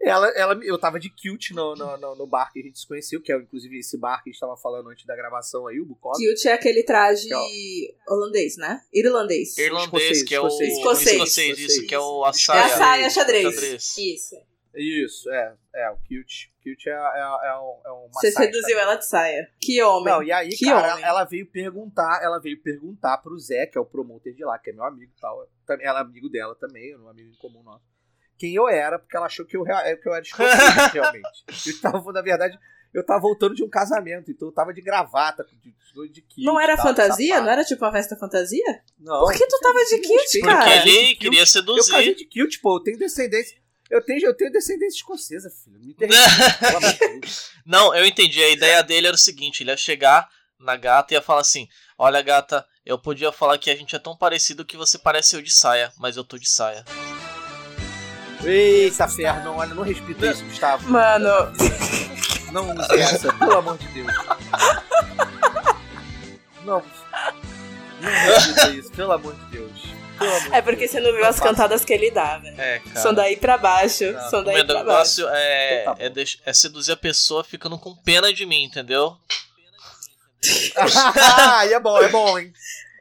[0.00, 2.86] ela, ela, eu tava de cute no, no, no, no bar que a gente se
[2.86, 5.80] conheceu, que é inclusive esse bar que a gente tava falando antes da gravação aí,
[5.80, 6.14] o Bucola.
[6.14, 7.28] cute é aquele traje
[8.08, 8.80] holandês, né?
[8.92, 9.56] Irlandês.
[9.58, 11.12] Irlandês, que é o Escocês, escocês.
[11.14, 12.64] escocês, isso, que é o a É saia.
[12.64, 13.54] a saia xadrez.
[13.54, 13.98] Xadrez.
[13.98, 14.36] Isso.
[14.74, 15.56] Isso, é.
[15.74, 16.52] É, o cute.
[16.62, 18.76] Cute é, é, é, um, é um Você seduziu também.
[18.82, 19.50] ela de saia.
[19.60, 20.12] Que homem.
[20.12, 21.04] Não, e aí, que cara, homem.
[21.04, 24.70] ela veio perguntar, ela veio perguntar pro Zé, que é o promoter de lá, que
[24.70, 25.48] é meu amigo e tal.
[25.66, 27.84] Também- Ela é amigo dela também, um amigo em comum nosso.
[28.38, 30.58] Quem eu era, porque ela achou que eu, que eu era escocês,
[30.92, 31.44] realmente.
[31.66, 32.58] Eu tava, na verdade,
[32.94, 36.46] eu tava voltando de um casamento, então eu tava de gravata, de, de, de kilt
[36.46, 37.26] Não era tal, fantasia?
[37.28, 37.44] sapato.
[37.44, 38.82] Não era tipo uma festa fantasia?
[38.98, 39.20] Não.
[39.20, 40.64] Por que tu tava de kilt, Respeito, cara?
[40.64, 42.14] Porque ele queria Eu casei seduzir.
[42.14, 43.58] de kilt, pô, eu tenho descendência.
[43.90, 45.80] Eu tenho, eu tenho descendência escocesa, filho.
[45.80, 46.20] Me interessa,
[46.60, 47.50] pelo amor de Deus.
[47.66, 48.42] Não, eu entendi.
[48.42, 50.28] A ideia dele era o seguinte: ele ia chegar
[50.60, 53.98] na gata e ia falar assim: Olha, gata, eu podia falar que a gente é
[53.98, 56.84] tão parecido que você parece eu de saia, mas eu tô de saia.
[58.48, 60.88] Eita, ferro, não, olha, não respeita isso, Gustavo.
[60.90, 61.28] Mano,
[62.52, 64.12] Não use essa, pelo amor de Deus.
[66.64, 66.82] Não.
[68.00, 69.70] Não respeita isso, pelo amor de Deus.
[70.52, 70.90] É porque Deus.
[70.90, 71.48] você não viu as faça.
[71.48, 72.60] cantadas que ele dá, velho.
[72.60, 73.00] É, cara.
[73.00, 74.10] São daí pra baixo.
[74.12, 75.22] Não, São O daí meu pra baixo.
[75.22, 79.16] negócio é, Então tá é, é seduzir a pessoa ficando com pena de mim, entendeu?
[81.58, 82.52] Aí é bom, é bom, hein?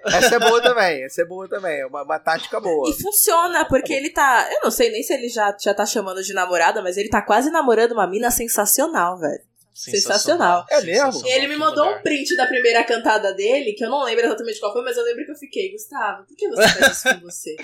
[0.07, 1.81] Essa é boa também, essa é boa também.
[1.81, 2.89] É uma, uma tática boa.
[2.89, 4.49] E funciona, porque ele tá.
[4.51, 7.21] Eu não sei nem se ele já, já tá chamando de namorada, mas ele tá
[7.21, 9.41] quase namorando uma mina sensacional, velho.
[9.73, 10.65] Sensacional.
[10.71, 11.13] É mesmo?
[11.13, 14.25] Sensacional, E ele me mandou um print da primeira cantada dele, que eu não lembro
[14.25, 17.13] exatamente qual foi, mas eu lembro que eu fiquei, Gustavo, por que você faz isso
[17.13, 17.55] com você?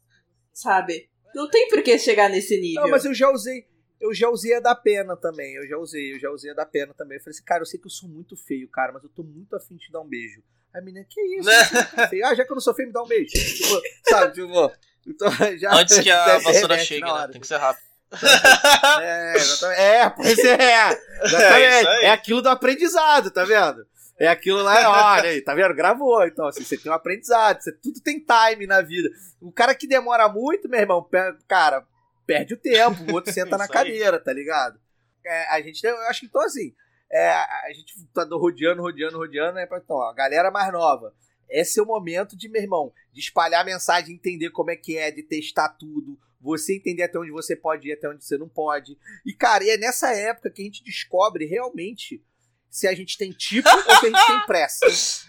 [0.52, 1.08] Sabe?
[1.34, 2.82] Não tem por que chegar nesse nível.
[2.82, 3.66] Não, mas eu já usei.
[3.98, 5.54] Eu já usei a da pena também.
[5.54, 7.16] Eu já usei, eu já usei a da pena também.
[7.16, 9.22] Eu falei assim, cara, eu sei que eu sou muito feio, cara, mas eu tô
[9.22, 10.42] muito afim de te dar um beijo.
[10.74, 11.48] A menina, que isso?
[11.48, 11.54] Né?
[11.98, 12.26] É feio.
[12.26, 13.32] Ah, já que eu não sou feio, me dá um beijo.
[13.32, 14.72] Tipo, sabe, tipo.
[15.06, 17.32] Então, já, Antes que a vassoura chegue, na né?
[17.32, 17.92] Tem que ser rápido.
[19.00, 19.80] É, exatamente.
[19.80, 20.52] É, pois é.
[20.52, 21.88] É Exatamente.
[21.88, 22.04] aí.
[22.04, 23.86] É, aquilo do aprendizado, tá vendo?
[24.18, 25.74] É aquilo lá, olha aí, tá vendo?
[25.74, 26.24] Gravou.
[26.26, 29.08] Então, assim, você tem um aprendizado, você, tudo tem time na vida.
[29.40, 31.08] O cara que demora muito, meu irmão,
[31.48, 31.84] cara,
[32.26, 33.78] perde o tempo, o outro senta na Isso aí.
[33.84, 34.78] cadeira, tá ligado?
[35.24, 36.74] É, a gente, eu acho que então, assim,
[37.12, 39.68] é, a gente tá rodeando, rodeando, rodeando, né?
[39.70, 41.14] Então, ó, a galera mais nova.
[41.48, 44.96] Esse é o momento de, meu irmão, de espalhar a mensagem, entender como é que
[44.96, 48.48] é, de testar tudo, você entender até onde você pode ir, até onde você não
[48.48, 48.96] pode.
[49.26, 52.24] E, cara, e é nessa época que a gente descobre realmente
[52.70, 54.86] se a gente tem tipo ou se a gente tem pressa.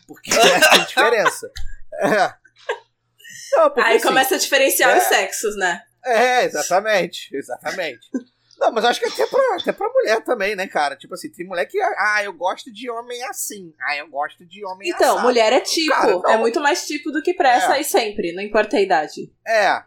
[0.07, 1.51] Porque essa é a diferença.
[1.99, 2.33] É.
[3.57, 4.97] Não, porque, Aí assim, começa a diferenciar é.
[4.97, 5.83] os sexos, né?
[6.05, 7.35] É, exatamente.
[7.35, 8.09] Exatamente.
[8.63, 10.95] Não, mas acho que até pra, até pra mulher também, né, cara?
[10.95, 11.77] Tipo assim, tem mulher que.
[11.81, 13.73] Ah, eu gosto de homem assim.
[13.81, 15.27] Ah, eu gosto de homem Então, assado.
[15.27, 15.91] mulher é tipo.
[15.91, 16.29] Cara, não.
[16.29, 17.81] é muito mais tipo do que pressa É.
[17.81, 19.29] e sempre, não importa a idade.
[19.45, 19.83] É,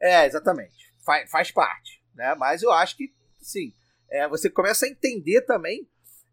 [0.00, 0.94] é, exatamente.
[1.04, 2.36] Faz, faz parte, né?
[2.38, 3.72] Mas eu acho que, sim,
[4.08, 5.88] é, você começa a entender também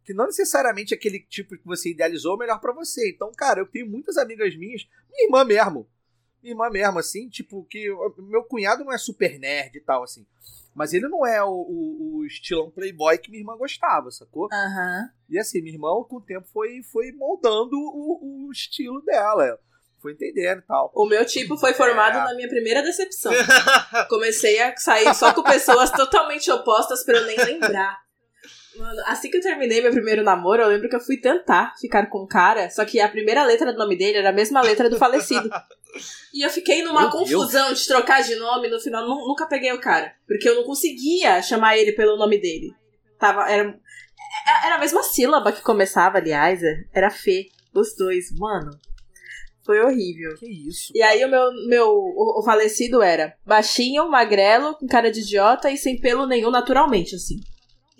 [0.05, 3.09] que não necessariamente aquele tipo que você idealizou é o melhor pra você.
[3.09, 5.89] Então, cara, eu tenho muitas amigas minhas, minha irmã mesmo,
[6.43, 7.87] minha irmã mesmo, assim, tipo, que
[8.19, 10.25] meu cunhado não é super nerd e tal, assim,
[10.73, 14.47] mas ele não é o, o, o estilão playboy que minha irmã gostava, sacou?
[14.51, 15.09] Aham.
[15.29, 19.57] E assim, minha irmã, com o tempo, foi, foi moldando o, o estilo dela,
[20.01, 20.91] foi entendendo e tal.
[20.95, 22.23] O meu tipo foi formado É.
[22.23, 23.31] na minha primeira decepção.
[24.09, 27.97] Comecei a sair só com pessoas totalmente opostas pra eu nem lembrar.
[28.77, 32.07] Mano, assim que eu terminei meu primeiro namoro, eu lembro que eu fui tentar ficar
[32.09, 34.89] com um cara, só que a primeira letra do nome dele era a mesma letra
[34.89, 35.49] do falecido.
[36.33, 39.71] E eu fiquei numa Meu confusão de trocar de nome, no final nu- nunca peguei
[39.73, 40.13] o cara.
[40.27, 42.73] Porque eu não conseguia chamar ele pelo nome dele.
[43.19, 43.77] Tava, era,
[44.65, 48.31] era a mesma sílaba que começava, aliás, é, era Fê, os dois.
[48.37, 48.71] Mano,
[49.65, 50.35] foi horrível.
[50.37, 50.91] Que isso?
[50.95, 55.69] E aí o meu, meu o, o falecido era baixinho, magrelo, com cara de idiota
[55.69, 57.35] e sem pelo nenhum naturalmente, assim.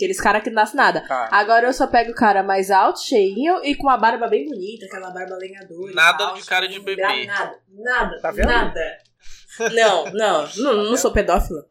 [0.02, 1.02] Aqueles caras que não nascem nada.
[1.02, 4.46] Cara, Agora eu só pego o cara mais alto, cheinho e com uma barba bem
[4.48, 5.94] bonita, aquela barba lenhadora.
[5.94, 7.02] Nada tal, de cara de bebê.
[7.26, 8.48] Nada, nada, Tá vendo?
[8.48, 8.98] nada.
[9.76, 11.66] Não, não, não, não sou pedófila.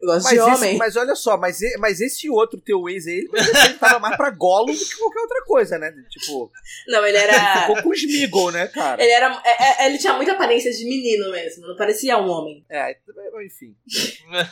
[0.00, 0.76] Eu gosto Mas, de esse- homem.
[0.78, 4.30] mas olha só, mas, mas esse outro teu ex aí, ele, ele tava mais pra
[4.30, 5.90] Gollum do que qualquer outra coisa, né?
[6.10, 6.50] Tipo,
[6.88, 7.60] Não, ele ele era.
[7.68, 9.02] ficou com o Smeagol, né, cara?
[9.02, 9.40] ele era.
[9.44, 12.64] é- é- ele tinha muita aparência de menino mesmo, não parecia um homem.
[12.70, 12.96] É,
[13.44, 13.74] enfim.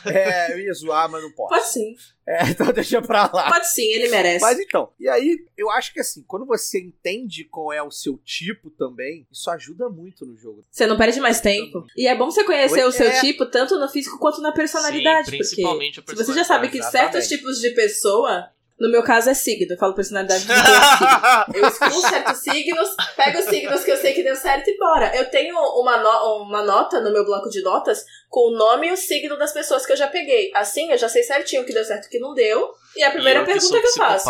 [0.05, 1.49] É, eu ia zoar, mas não posso.
[1.49, 1.95] Pode sim,
[2.27, 3.51] É, então deixa pra lá.
[3.51, 4.41] pode sim, ele merece.
[4.43, 8.17] Mas então, e aí, eu acho que assim, quando você entende qual é o seu
[8.17, 10.65] tipo também, isso ajuda muito no jogo.
[10.71, 11.85] Você não perde mais tempo.
[11.95, 13.21] E é bom você conhecer Oi, o seu é.
[13.21, 15.29] tipo, tanto no físico quanto na personalidade.
[15.29, 17.11] Sim, porque principalmente a se você já sabe que Exatamente.
[17.13, 21.55] certos tipos de pessoa, no meu caso é signo, eu falo personalidade de é signo.
[21.55, 25.15] Eu excluo certos signos, pego os signos que eu sei que deu certo e bora.
[25.15, 28.91] Eu tenho uma, no- uma nota no meu bloco de notas com o nome e
[28.91, 30.51] o signo das pessoas que eu já peguei.
[30.53, 32.69] Assim, eu já sei certinho o que deu certo e o que não deu.
[32.97, 34.29] E a primeira E eu pergunta sou que eu faço.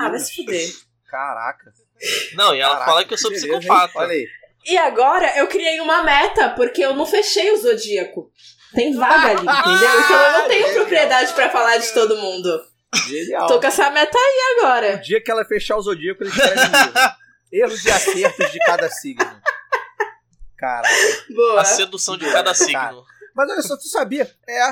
[0.00, 0.68] Ah, vai se fuder.
[1.10, 1.72] Caraca.
[2.34, 3.98] Não, e ela Caraca, fala que eu sou beleza, psicopata.
[3.98, 4.26] Olha aí.
[4.64, 8.30] E agora eu criei uma meta, porque eu não fechei o zodíaco.
[8.74, 10.00] Tem vaga ali, entendeu?
[10.00, 12.48] Então eu não tenho propriedade pra falar de todo mundo.
[13.06, 13.46] Genial.
[13.46, 14.96] Tô com essa meta aí O agora.
[14.98, 17.00] dia que ela fechar o zodíaco, ele escreve um livro.
[17.52, 19.42] Erros e acertos de cada signo.
[20.56, 20.94] Caraca.
[21.34, 21.60] Boa.
[21.60, 23.04] A sedução de cada signo.
[23.34, 24.30] Mas olha só, tu sabia?
[24.48, 24.70] É.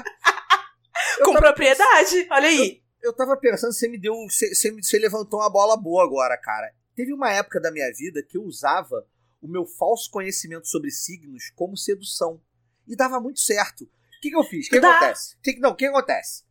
[1.18, 2.26] Eu Com tava propriedade.
[2.30, 2.82] Olha aí.
[3.02, 4.14] eu tava pensando, você me deu.
[4.28, 6.72] Você, você, levantou uma bola boa agora, cara.
[6.94, 9.06] Teve uma época da minha vida que eu usava
[9.42, 12.40] o meu falso conhecimento sobre signos como sedução.
[12.86, 13.84] E dava muito certo.
[13.84, 14.66] O que, que eu fiz?
[14.66, 14.90] O que Dá.
[14.96, 15.36] acontece?
[15.42, 16.44] Que que- não, o que acontece?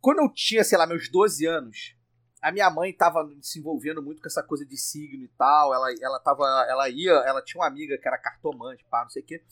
[0.00, 1.94] Quando eu tinha, sei lá, meus 12 anos,
[2.40, 5.74] a minha mãe tava se envolvendo muito com essa coisa de signo e tal.
[5.74, 6.44] Ela, ela tava.
[6.68, 7.10] Ela ia.
[7.12, 9.42] Ela tinha uma amiga que era cartomante, pá, não sei o quê.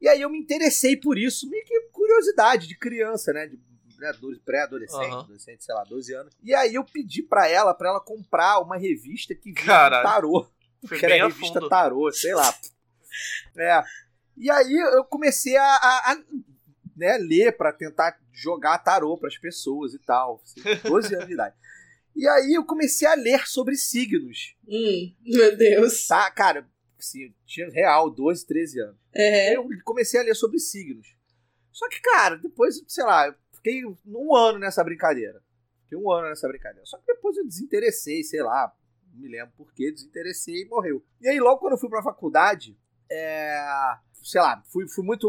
[0.00, 3.46] E aí eu me interessei por isso, meio que curiosidade de criança, né?
[3.46, 3.58] De
[3.98, 5.20] né, do- pré-adolescente, Aham.
[5.20, 6.34] adolescente, sei lá, 12 anos.
[6.42, 10.02] E aí eu pedi pra ela, pra ela comprar uma revista que vinha Caralho.
[10.02, 10.48] tarô.
[10.88, 11.68] Foi Que era revista fundo.
[11.68, 12.52] tarô, sei lá.
[13.56, 13.82] É.
[14.36, 16.16] E aí eu comecei a, a- a,
[16.96, 20.42] né, ler pra tentar jogar tarô pras pessoas e tal.
[20.84, 21.54] 12 anos de idade.
[22.14, 26.06] E aí eu comecei a ler sobre signos, Hum, meu Deus.
[26.06, 26.30] tá?
[26.30, 28.96] Cara, assim, tinha real 12, 13 anos.
[29.14, 29.56] É.
[29.56, 31.16] Eu comecei a ler sobre signos.
[31.72, 35.42] Só que, cara, depois, sei lá, eu fiquei um ano nessa brincadeira.
[35.84, 36.84] Fiquei um ano nessa brincadeira.
[36.84, 38.70] Só que depois eu desinteressei, sei lá,
[39.14, 41.02] não me lembro por quê, desinteressei e morreu.
[41.20, 42.78] E aí, logo quando eu fui pra faculdade,
[43.10, 43.58] é,
[44.22, 45.26] sei lá, fui, fui muito.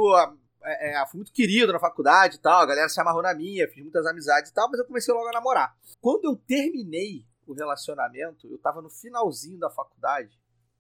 [0.64, 3.68] É, é, fui muito querido na faculdade e tal, a galera se amarrou na minha,
[3.68, 5.76] fiz muitas amizades e tal, mas eu comecei logo a namorar.
[6.00, 10.40] Quando eu terminei o relacionamento, eu tava no finalzinho da faculdade.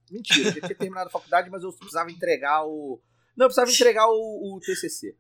[0.10, 3.02] Mentira, eu já tinha terminado a faculdade, mas eu precisava entregar o.
[3.36, 5.16] Não, eu precisava entregar o, o TCC.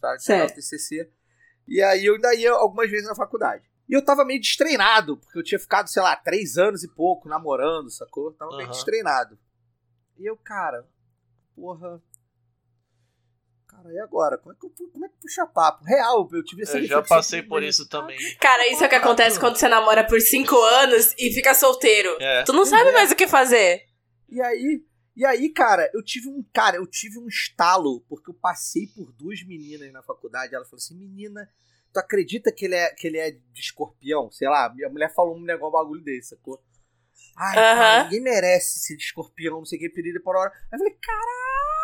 [0.00, 0.52] Precisava entregar Certo.
[0.52, 1.10] o TCC.
[1.68, 3.70] E aí eu ainda ia algumas vezes na faculdade.
[3.88, 7.28] E eu tava meio destreinado, porque eu tinha ficado, sei lá, três anos e pouco
[7.28, 8.26] namorando, sacou?
[8.26, 8.72] Eu tava meio Aham.
[8.72, 9.38] destreinado.
[10.18, 10.86] E eu, cara,
[11.54, 12.02] porra.
[13.72, 14.36] Cara, e agora?
[14.36, 15.82] Como é que, eu, como é que puxa papo?
[15.84, 18.18] Real, eu tive essa Eu já passei por isso também.
[18.36, 22.14] Cara, isso é o que acontece quando você namora por cinco anos e fica solteiro.
[22.20, 22.42] É.
[22.44, 23.86] Tu não sabe mais o que fazer.
[24.28, 24.84] E aí,
[25.16, 29.10] e aí, cara, eu tive um, cara, eu tive um estalo, porque eu passei por
[29.12, 31.48] duas meninas na faculdade, ela falou assim: "Menina,
[31.92, 35.36] tu acredita que ele é que ele é de escorpião?" Sei lá, minha mulher falou
[35.36, 36.62] um negócio um bagulho desse, sacou?
[37.36, 38.04] Ai, cara, Aham.
[38.04, 40.50] ninguém merece ser de escorpião, não sei o que, período por hora.
[40.50, 41.81] Aí eu falei: "Caralho!"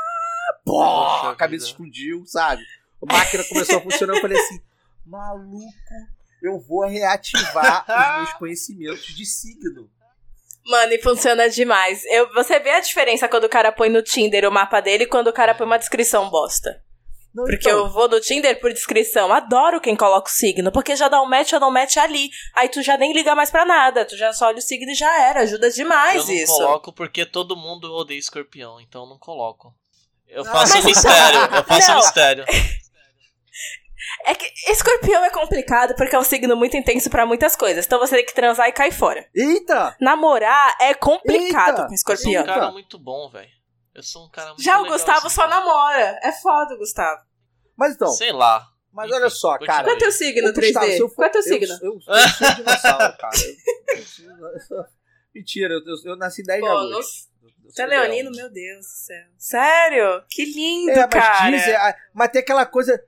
[0.65, 1.73] Pô, Poxa a cabeça vida.
[1.73, 2.63] explodiu, sabe?
[3.07, 4.61] A máquina começou a funcionar, eu falei assim:
[5.07, 5.69] "Maluco,
[6.43, 9.91] eu vou reativar os meus conhecimentos de signo."
[10.67, 12.05] Mano, e funciona demais.
[12.07, 15.09] Eu, você vê a diferença quando o cara põe no Tinder o mapa dele e
[15.09, 16.83] quando o cara põe uma descrição bosta.
[17.35, 19.33] Não, Porque então, eu vou no Tinder por descrição.
[19.33, 20.71] Adoro quem coloca o signo.
[20.73, 22.29] Porque já dá um match ou não match ali.
[22.55, 24.05] Aí tu já nem liga mais pra nada.
[24.05, 25.41] Tu já só olha o signo e já era.
[25.41, 26.53] Ajuda Eu demais não isso.
[26.57, 29.75] coloco porque todo mundo odeia escorpião, então eu não coloco.
[30.29, 31.97] Eu faço mas- mistério, eu faço Não.
[31.97, 32.45] mistério.
[34.25, 37.87] É que escorpião é complicado porque é um signo muito intenso pra muitas coisas.
[37.87, 39.27] Então você tem que transar e cair fora.
[39.35, 39.97] Eita!
[40.01, 41.87] Namorar é complicado Eita!
[41.87, 42.45] com Eu sou um escorpião.
[42.47, 43.49] cara muito bom, velho.
[43.95, 44.87] Eu sou um cara muito Já o.
[44.87, 46.19] Gustavo só namora.
[46.23, 47.21] É foda, o Gustavo.
[47.77, 48.67] Mas então, Sei lá.
[48.93, 49.85] mas Enfim, olha só, continua cara.
[49.89, 50.93] Qual é teu signo, Ô, Gustavo, 3D?
[50.97, 51.79] se eu for- Qual é teu eu- signo?
[51.83, 53.37] Eu, eu, sou dinossauro, cara.
[53.37, 54.85] Eu- eu- eu
[55.35, 57.29] Mentira, eu, eu, eu nasci em 10 de Pô, agosto.
[57.69, 58.31] Você é leonino?
[58.31, 59.27] Meu Deus do céu.
[59.37, 60.25] Sério?
[60.29, 61.51] Que lindo, É, mas cara.
[61.51, 63.03] dizem, ah, mas tem aquela coisa.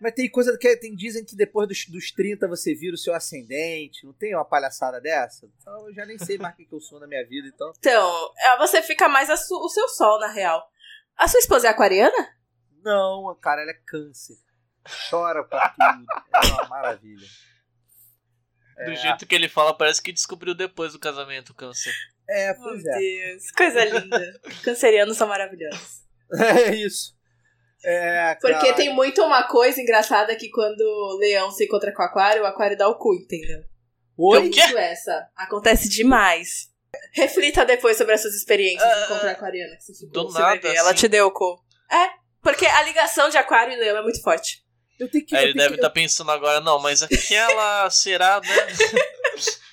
[0.00, 3.14] Mas tem coisa que tem, dizem que depois dos, dos 30 você vira o seu
[3.14, 4.06] ascendente.
[4.06, 5.46] Não tem uma palhaçada dessa?
[5.60, 7.70] Então eu já nem sei mais o que que eu sou na minha vida, então.
[7.78, 10.66] Então, é, você fica mais a su- o seu sol, na real.
[11.18, 12.16] A sua esposa é aquariana?
[12.82, 14.36] Não, cara, ela é câncer.
[15.10, 16.06] Chora pra tudo.
[16.34, 17.26] É uma maravilha.
[18.86, 21.92] Do jeito que ele fala, parece que descobriu depois do casamento o câncer.
[22.32, 22.98] É, pois Meu é.
[22.98, 24.40] Deus, coisa linda.
[24.62, 26.00] Cancerianos são maravilhosos.
[26.38, 27.14] É isso.
[27.82, 28.74] É, Porque cara.
[28.74, 32.46] tem muito uma coisa engraçada que quando o leão se encontra com o aquário, o
[32.46, 33.60] aquário dá o cu, entendeu?
[34.18, 34.50] Oi?
[34.50, 35.26] Tem muito essa.
[35.34, 36.68] Acontece demais.
[37.14, 40.74] Reflita depois sobre essas experiências de encontrar a aquariana que você do nada, ver.
[40.76, 40.98] Ela assim.
[41.00, 41.58] te deu o cu.
[41.90, 42.10] É,
[42.42, 44.62] porque a ligação de aquário e leão é muito forte.
[44.98, 45.34] Eu tenho que.
[45.34, 48.48] Eu ele tenho deve que- estar pensando agora, não, mas aquela será, né?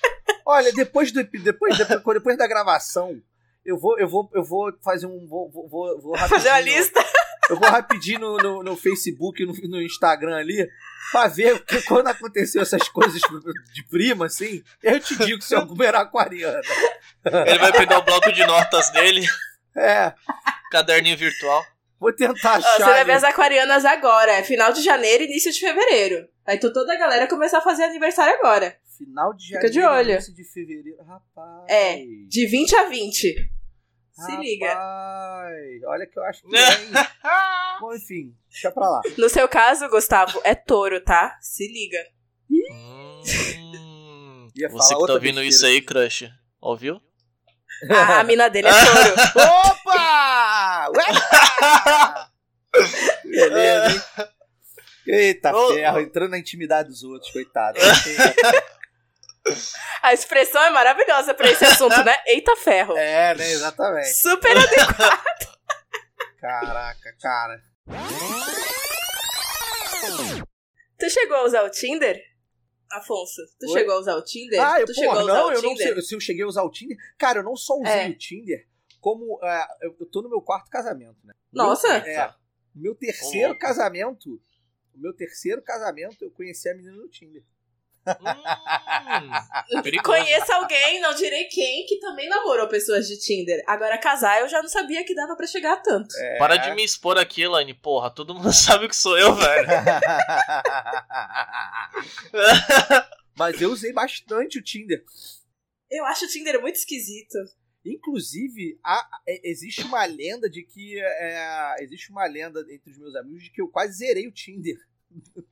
[0.50, 3.20] Olha, depois do depois, depois, depois da gravação,
[3.66, 5.26] eu vou, eu vou, eu vou fazer um.
[5.28, 7.04] Vou, vou, vou, Fazer uma lista.
[7.50, 10.66] Eu vou rapidinho no, no, no Facebook, no, no Instagram ali,
[11.12, 13.20] pra ver que quando aconteceu essas coisas
[13.74, 16.62] de prima, assim, eu te digo se alguma era aquariana.
[17.46, 19.26] Ele vai pegar o bloco de notas dele,
[19.76, 20.14] É,
[20.70, 21.62] caderninho virtual.
[22.00, 22.86] vou tentar Ó, Você achar.
[22.90, 24.32] vai ver as aquarianas agora.
[24.32, 26.26] É final de janeiro e início de fevereiro.
[26.46, 28.76] Aí toda a galera começar a fazer aniversário agora.
[28.98, 30.10] Final de Fica janeiro, de olho.
[30.12, 31.02] início de fevereiro.
[31.04, 31.64] Rapaz.
[31.68, 33.52] É, De 20 a 20.
[34.12, 34.66] Se liga.
[34.74, 36.48] Rapaz, olha que eu acho que?
[37.80, 39.00] Bom, enfim, deixa pra lá.
[39.16, 41.38] No seu caso, Gustavo, é touro, tá?
[41.40, 41.98] Se liga.
[42.50, 46.28] Hum, Ia você falar que tá ouvindo besteira isso aí, crush,
[46.60, 47.00] ouviu?
[47.90, 49.14] A, a mina dele é touro.
[49.70, 50.90] Opa!
[50.96, 51.04] Ué!
[53.24, 54.00] Beleza, hein?
[55.06, 57.78] Eita ferro, entrando na intimidade dos outros, coitado.
[60.02, 62.16] A expressão é maravilhosa pra esse assunto, né?
[62.26, 62.96] Eita ferro.
[62.96, 64.14] é, né, exatamente.
[64.14, 65.58] Super adequado.
[66.40, 67.62] Caraca, cara.
[70.98, 72.20] Tu chegou a usar o Tinder?
[72.90, 73.78] Afonso, tu Oi?
[73.78, 74.60] chegou a usar o Tinder?
[74.60, 75.94] Ah, eu, tu pô, chegou a usar não, o eu não Tinder?
[75.94, 76.96] sei se eu cheguei a usar o Tinder.
[77.18, 78.08] Cara, eu não só usei É.
[78.08, 78.66] o Tinder,
[79.00, 81.34] como é, eu, tô no meu quarto casamento, né?
[81.52, 81.86] Nossa!
[81.86, 82.34] Meu, é,
[82.74, 84.40] meu terceiro casamento,
[84.94, 87.42] o meu terceiro casamento, eu conheci a menina no Tinder.
[88.08, 90.02] Hum.
[90.02, 93.62] Conheço alguém, não direi quem, que também namorou pessoas de Tinder.
[93.66, 96.14] Agora, casar, eu já não sabia que dava pra chegar a tanto.
[96.16, 96.38] É.
[96.38, 97.74] Para de me expor aqui, Elaine.
[97.74, 99.68] Porra, todo mundo sabe que sou eu, velho.
[103.36, 105.04] Mas eu usei bastante o Tinder.
[105.90, 107.36] Eu acho o Tinder muito esquisito.
[107.84, 111.00] Inclusive, há- é, existe uma lenda de que.
[111.00, 114.76] é, existe uma lenda entre os meus amigos de que eu quase zerei o Tinder.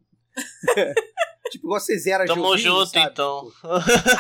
[1.51, 3.11] tipo, igual você zera Tamo junto, sabe?
[3.13, 3.51] então.
[3.51, 3.69] Tipo,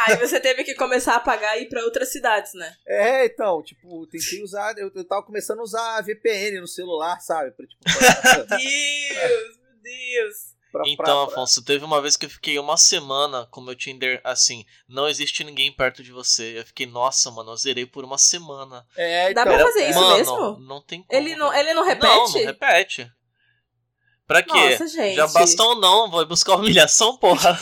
[0.07, 2.75] Aí você teve que começar a pagar e ir pra outras cidades, né?
[2.87, 4.77] É, então, tipo, tentei usar.
[4.79, 7.51] Eu, eu tava começando a usar VPN no celular, sabe?
[7.53, 10.37] Pra, tipo, pra, Deus, meu Deus.
[10.73, 14.21] pra- Então, pra- Afonso, teve uma vez que eu fiquei uma semana com meu Tinder
[14.25, 16.59] assim, não existe ninguém perto de você.
[16.59, 18.85] Eu fiquei, nossa, mano, eu zerei por uma semana.
[18.97, 20.59] É, Dá então, pra fazer isso mano, mesmo?
[20.67, 21.19] Não tem como.
[21.21, 22.15] Ele não, ele não Não, repete?
[22.15, 23.13] não repete.
[24.27, 24.49] Pra quê?
[24.71, 25.15] Nossa, gente.
[25.15, 27.57] Já basta um não, vou buscar humilhação, porra.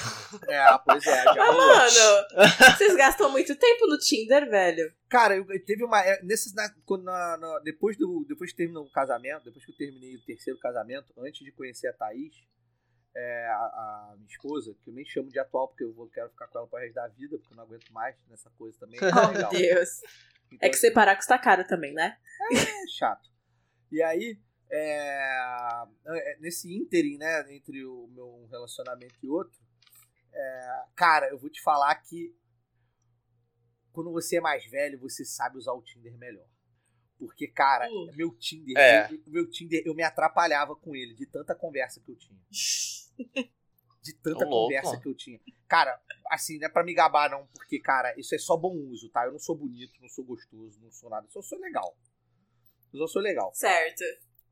[0.48, 4.90] É, pois é, já Ah, mano, vocês gastam muito tempo no Tinder, velho.
[5.10, 6.00] Cara, eu, eu teve uma.
[6.00, 6.66] é, Nesses, na,
[7.02, 10.58] na- na- depois, do, depois que terminou o casamento, depois que eu terminei o terceiro
[10.58, 12.32] casamento, antes de conhecer a Thaís,
[13.14, 16.30] é, a, a minha esposa, que eu nem chamo de atual, porque eu vou, quero
[16.30, 18.98] ficar com ela pro resto da vida, porque eu não aguento mais nessa coisa também.
[19.00, 19.48] é Oh, meu.
[19.50, 19.90] Deus.
[20.50, 22.16] Então, É que separar custa caro também, né?
[22.52, 23.28] é chato.
[23.92, 24.38] E aí,
[24.76, 29.58] é, é, nesse ínterim, né, entre o meu relacionamento e outro,
[30.32, 32.34] é, cara, eu vou te falar que
[33.92, 36.46] quando você é mais velho, você sabe usar o Tinder melhor.
[37.16, 38.10] Porque, cara, Hum.
[38.16, 39.08] meu Tinder, É.
[39.12, 42.40] eu- meu Tinder, eu me atrapalhava com ele de tanta conversa que eu tinha.
[44.02, 45.40] De tanta conversa que eu tinha.
[45.66, 45.98] Cara,
[46.30, 49.24] assim, não é pra me gabar, não, porque, cara, isso é só bom uso, tá?
[49.24, 51.26] Eu não sou bonito, não sou gostoso, não sou nada.
[51.26, 51.96] Eu só sou legal.
[52.92, 53.50] Eu só sou legal.
[53.54, 54.04] Certo.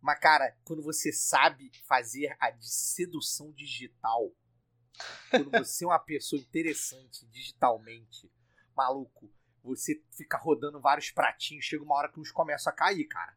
[0.03, 4.33] Mas, cara, quando você sabe fazer a de sedução digital,
[5.31, 8.31] quando você é uma pessoa interessante digitalmente,
[8.77, 9.31] maluco,
[9.63, 13.37] você fica rodando vários pratinhos, chega uma hora que uns começam a cair, cara.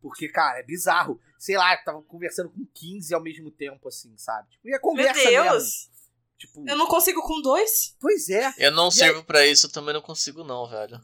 [0.00, 1.20] Porque, cara, é bizarro.
[1.36, 4.48] Sei lá, eu tava conversando com 15 ao mesmo tempo, assim, sabe?
[4.50, 5.44] Tipo, e a Meu conversa Deus.
[5.44, 5.96] mesmo.
[6.38, 7.96] Tipo, Eu não consigo com dois.
[7.98, 11.00] pois é, Eu não E sirvo pra isso, eu também não consigo, não, velho.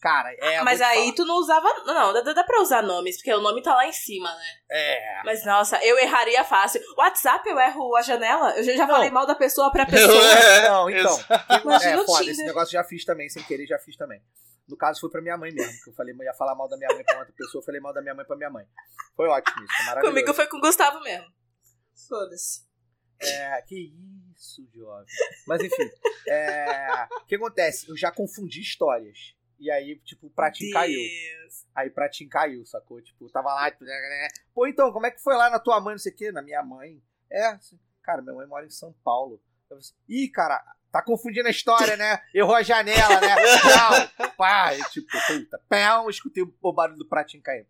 [0.00, 0.62] Cara, é.
[0.62, 1.14] Mas vou te aí falar.
[1.14, 1.68] tu não usava.
[1.84, 4.44] Não, dá, dá pra usar nomes, porque o nome tá lá em cima, né?
[4.70, 5.22] É.
[5.24, 6.80] Mas nossa, eu erraria fácil.
[6.96, 8.56] WhatsApp eu erro a janela.
[8.56, 8.94] Eu já, Não.
[8.94, 10.08] falei mal da pessoa pra pessoa.
[10.68, 11.18] Não, então.
[11.64, 12.34] Imagina é, o foda, Tinder.
[12.34, 14.22] esse negócio já fiz também, sem querer, já fiz também.
[14.68, 16.94] No caso, foi pra minha mãe mesmo, que eu falei, ia falar mal da minha
[16.94, 18.66] mãe pra outra pessoa, eu falei mal da minha mãe pra minha mãe.
[19.16, 20.14] Foi ótimo isso, foi maravilhoso.
[20.14, 21.26] Comigo foi com o Gustavo mesmo.
[22.06, 22.68] Foda-se.
[23.20, 23.92] É, que
[24.36, 25.06] isso, jovem.
[25.46, 25.90] Mas enfim,
[26.28, 27.88] é, o que acontece?
[27.88, 29.34] Eu já confundi histórias.
[29.58, 30.98] E aí, tipo, o pratinho caiu.
[30.98, 31.66] Deus.
[31.74, 33.02] Aí o pratinho caiu, sacou?
[33.02, 34.28] Tipo, tava lá, tipo, né, né, né.
[34.54, 36.30] pô, então, como é que foi lá na tua mãe, não sei o quê?
[36.30, 37.02] Na minha mãe.
[37.30, 39.42] É, assim, cara, minha mãe mora em São Paulo.
[39.70, 42.22] Eu assim, Ih, cara, tá confundindo a história, né?
[42.32, 43.34] Errou a janela, né?
[44.16, 47.66] Pau, pá, e tipo, puta, pão, escutei o barulho do pratinho caindo.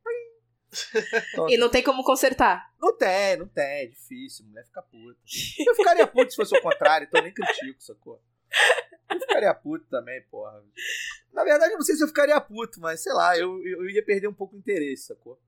[1.32, 2.70] Então, E não tem como consertar.
[2.80, 5.18] não tem, não tem, é difícil, mulher fica puta.
[5.66, 8.22] Eu ficaria puto se fosse o contrário, então eu nem critico, sacou?
[9.10, 10.62] Eu ficaria puto também, porra.
[11.32, 14.04] Na verdade, eu não sei se eu ficaria puto, mas sei lá, eu, eu ia
[14.04, 15.38] perder um pouco o interesse, sacou?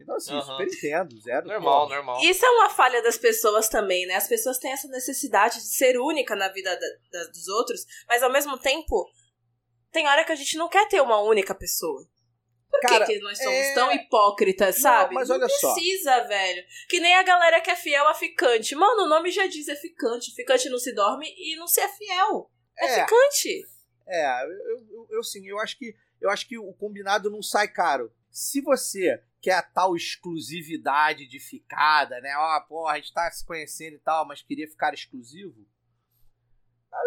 [0.00, 0.42] Então, assim, Aham.
[0.42, 1.46] super entendo, zero.
[1.48, 2.20] Normal, normal.
[2.22, 4.14] Isso é uma falha das pessoas também, né?
[4.14, 8.22] As pessoas têm essa necessidade de ser única na vida da- da- dos outros, mas
[8.22, 9.10] ao mesmo tempo,
[9.90, 12.06] tem hora que a gente não quer ter uma única pessoa.
[12.70, 15.14] Por Cara, que, que nós somos é- tão hipócritas, Não, sabe?
[15.14, 15.72] mas não olha só.
[15.72, 16.62] precisa, velho.
[16.88, 18.74] Que nem a galera que é fiel a ficante.
[18.76, 20.32] Mano, o nome já diz é ficante.
[20.34, 22.50] Ficante não se dorme e não se é fiel.
[22.78, 23.66] É, É, ficante.
[24.08, 27.68] É, eu, eu, eu sim, eu acho que eu acho que o combinado não sai
[27.68, 28.12] caro.
[28.30, 32.34] Se você quer a tal exclusividade de ficada, né?
[32.36, 35.66] Ó, porra, a gente tá se conhecendo e tal, mas queria ficar exclusivo.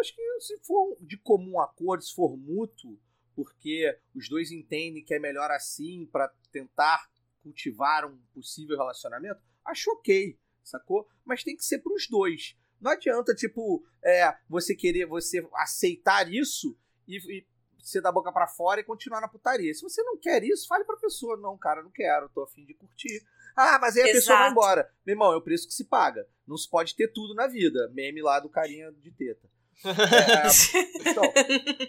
[0.00, 2.98] Acho que se for de comum acordo, se for mútuo,
[3.34, 7.10] porque os dois entendem que é melhor assim para tentar
[7.42, 11.08] cultivar um possível relacionamento, acho ok, sacou?
[11.24, 12.56] Mas tem que ser pros dois.
[12.80, 16.76] Não adianta, tipo, é, você querer, você aceitar isso
[17.12, 17.46] e, e
[17.78, 19.72] ser da boca para fora e continuar na putaria.
[19.74, 21.36] Se você não quer isso, fale pra pessoa.
[21.36, 23.24] Não, cara, não quero, tô afim de curtir.
[23.56, 24.18] Ah, mas aí a Exato.
[24.18, 24.90] pessoa vai embora.
[25.04, 26.26] Meu irmão, é o preço que se paga.
[26.46, 27.90] Não se pode ter tudo na vida.
[27.92, 29.48] Meme lá do carinha de teta.
[29.84, 31.24] É, então,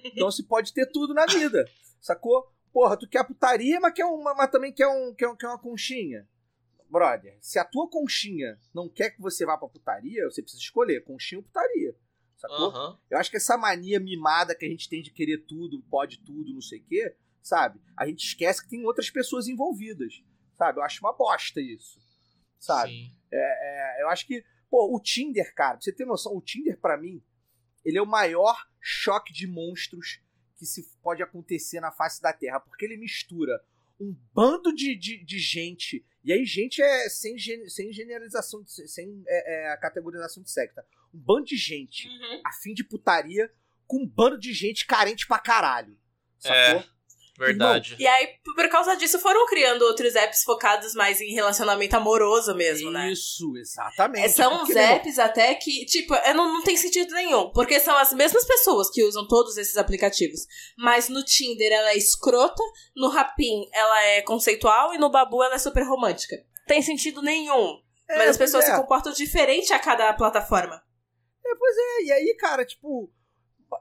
[0.05, 1.69] então se pode ter tudo na vida.
[2.01, 2.51] Sacou?
[2.71, 6.27] Porra, tu quer putaria, mas, quer uma, mas também quer, um, quer, quer uma conchinha.
[6.89, 11.03] Brother, se a tua conchinha não quer que você vá pra putaria, você precisa escolher
[11.03, 11.82] conchinha ou putaria.
[12.43, 12.73] Sacou?
[12.73, 12.97] Uhum.
[13.09, 16.53] Eu acho que essa mania mimada que a gente tem de querer tudo, pode tudo,
[16.53, 17.79] não sei o quê, sabe?
[17.95, 20.21] A gente esquece que tem outras pessoas envolvidas.
[20.57, 20.79] Sabe?
[20.79, 22.01] Eu acho uma bosta isso.
[22.59, 23.15] Sabe?
[23.31, 24.43] É, é, eu acho que.
[24.69, 27.23] Pô, o Tinder, cara, pra você ter noção, o Tinder, para mim,
[27.85, 30.19] ele é o maior choque de monstros
[30.57, 32.59] que se pode acontecer na face da Terra.
[32.59, 33.63] Porque ele mistura
[33.99, 36.05] um bando de, de, de gente.
[36.25, 37.37] E aí, gente é sem,
[37.69, 40.85] sem generalização, sem é, é, categorização de secta.
[41.13, 42.41] Um bando de gente uhum.
[42.45, 43.51] a fim de putaria
[43.85, 45.97] com um bando de gente carente pra caralho.
[46.39, 46.79] Sacou?
[46.81, 46.93] É.
[47.37, 47.95] Verdade.
[47.97, 52.89] E aí, por causa disso, foram criando outros apps focados mais em relacionamento amoroso mesmo,
[52.89, 53.11] Isso, né?
[53.11, 54.25] Isso, exatamente.
[54.25, 57.49] É, são uns apps até que, tipo, é, não, não tem sentido nenhum.
[57.49, 60.41] Porque são as mesmas pessoas que usam todos esses aplicativos.
[60.77, 62.63] Mas no Tinder ela é escrota,
[62.95, 66.35] no Rapin ela é conceitual e no Babu ela é super romântica.
[66.67, 67.81] Tem sentido nenhum.
[68.07, 68.71] É, mas as pessoas é.
[68.71, 70.83] se comportam diferente a cada plataforma.
[71.45, 72.03] É, pois é.
[72.03, 73.11] E aí, cara, tipo.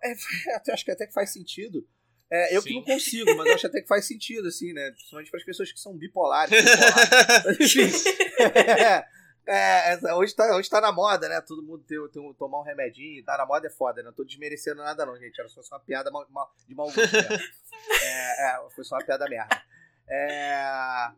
[0.03, 0.13] É,
[0.73, 1.87] acho que até que faz sentido.
[2.35, 2.69] É, eu Sim.
[2.69, 4.91] que não consigo, mas acho até que faz sentido, assim, né?
[4.93, 6.51] Principalmente para as pessoas que são bipolares.
[6.65, 8.05] bipolares.
[9.47, 11.43] é, é, hoje, tá, hoje tá na moda, né?
[11.43, 13.23] Todo mundo tem, tem, tomar um remedinho.
[13.23, 14.07] Tá na moda é foda, né?
[14.07, 15.39] Não tô desmerecendo nada, não, gente.
[15.39, 17.17] Era só uma piada mal, mal, de mau gosto
[18.03, 19.63] é, é, foi só uma piada merda.
[20.09, 21.11] É,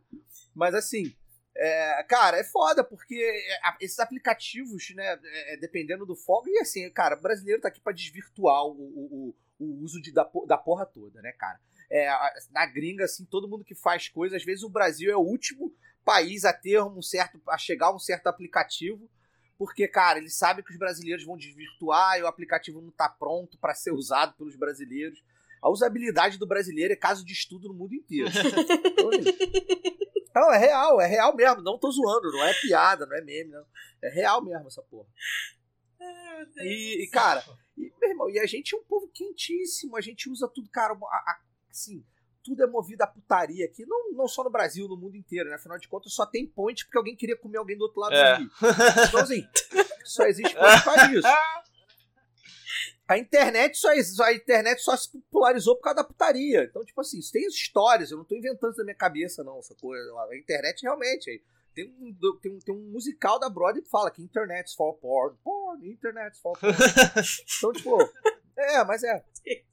[0.53, 1.15] mas assim.
[1.57, 3.15] É, cara, é foda, porque
[3.79, 7.93] esses aplicativos, né, é, dependendo do foco, e assim, cara, o brasileiro tá aqui pra
[7.93, 11.59] desvirtuar o, o, o uso de, da, da porra toda, né, cara?
[11.89, 12.09] É,
[12.51, 15.73] na gringa, assim, todo mundo que faz coisas, às vezes o Brasil é o último
[16.03, 17.41] país a ter um certo.
[17.47, 19.09] a chegar a um certo aplicativo,
[19.57, 23.57] porque, cara, eles sabem que os brasileiros vão desvirtuar e o aplicativo não tá pronto
[23.57, 25.23] para ser usado pelos brasileiros.
[25.61, 28.29] A usabilidade do brasileiro é caso de estudo no mundo inteiro.
[30.35, 31.61] Não, é real, é real mesmo.
[31.61, 33.65] Não tô zoando, não é piada, não é meme, não.
[34.03, 35.07] É real mesmo essa porra.
[36.57, 37.43] E, e cara,
[37.77, 40.93] e, meu irmão, e a gente é um povo quentíssimo, a gente usa tudo, cara,
[40.93, 41.39] a, a,
[41.71, 42.05] assim,
[42.43, 45.55] tudo é movido a putaria aqui, não, não só no Brasil, no mundo inteiro, né?
[45.55, 48.35] Afinal de contas, só tem ponte porque alguém queria comer alguém do outro lado é.
[48.35, 48.51] do rio.
[49.07, 49.47] Então, assim,
[50.05, 51.27] só existe ponte para isso.
[53.07, 53.89] A internet só
[54.23, 56.63] a internet só se popularizou por causa da putaria.
[56.63, 59.59] Então, tipo assim, isso tem histórias, eu não tô inventando isso da minha cabeça, não,
[59.59, 60.11] essa coisa.
[60.11, 61.43] A internet realmente.
[61.75, 65.35] Tem um, tem, um, tem um musical da Broadway que fala que internet's for porn.
[65.43, 66.73] Porn, internet's for porn.
[67.57, 67.97] então, tipo,
[68.57, 69.23] é, mas é.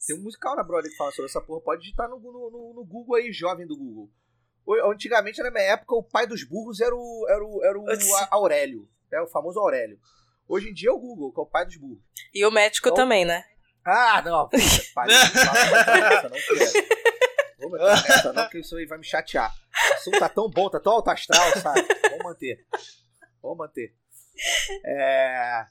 [0.05, 1.61] Tem um musical na Broadway que fala sobre essa porra.
[1.61, 4.11] Pode digitar no, no, no Google aí, jovem do Google.
[4.91, 7.87] Antigamente, na minha época, o pai dos burros era o, era o, era o
[8.31, 8.89] Aurélio.
[9.11, 9.99] É o famoso Aurélio.
[10.49, 12.03] Hoje em dia é o Google, que é o pai dos burros.
[12.35, 13.45] E o médico então, também, né?
[13.85, 14.49] Ah, não.
[14.95, 17.03] Pai, não, não quero.
[17.59, 19.53] Vamos entrar nessa, não, porque isso aí vai me chatear.
[19.91, 21.87] O assunto tá tão bom, tá tão alto astral, sabe?
[22.03, 22.67] Vamos manter.
[23.41, 23.95] Vamos manter.
[24.85, 25.67] É.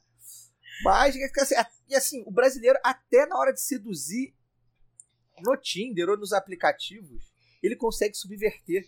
[0.83, 1.55] Mas, assim,
[1.87, 4.33] e assim, o brasileiro, até na hora de seduzir
[5.39, 8.87] no Tinder ou nos aplicativos, ele consegue subverter.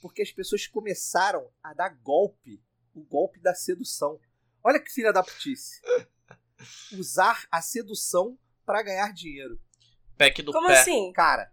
[0.00, 2.60] Porque as pessoas começaram a dar golpe
[2.94, 4.20] o golpe da sedução.
[4.64, 5.80] Olha que filha da putice.
[6.92, 9.58] Usar a sedução para ganhar dinheiro.
[10.16, 10.80] Pack do Como pé.
[10.80, 11.12] assim?
[11.12, 11.50] Cara,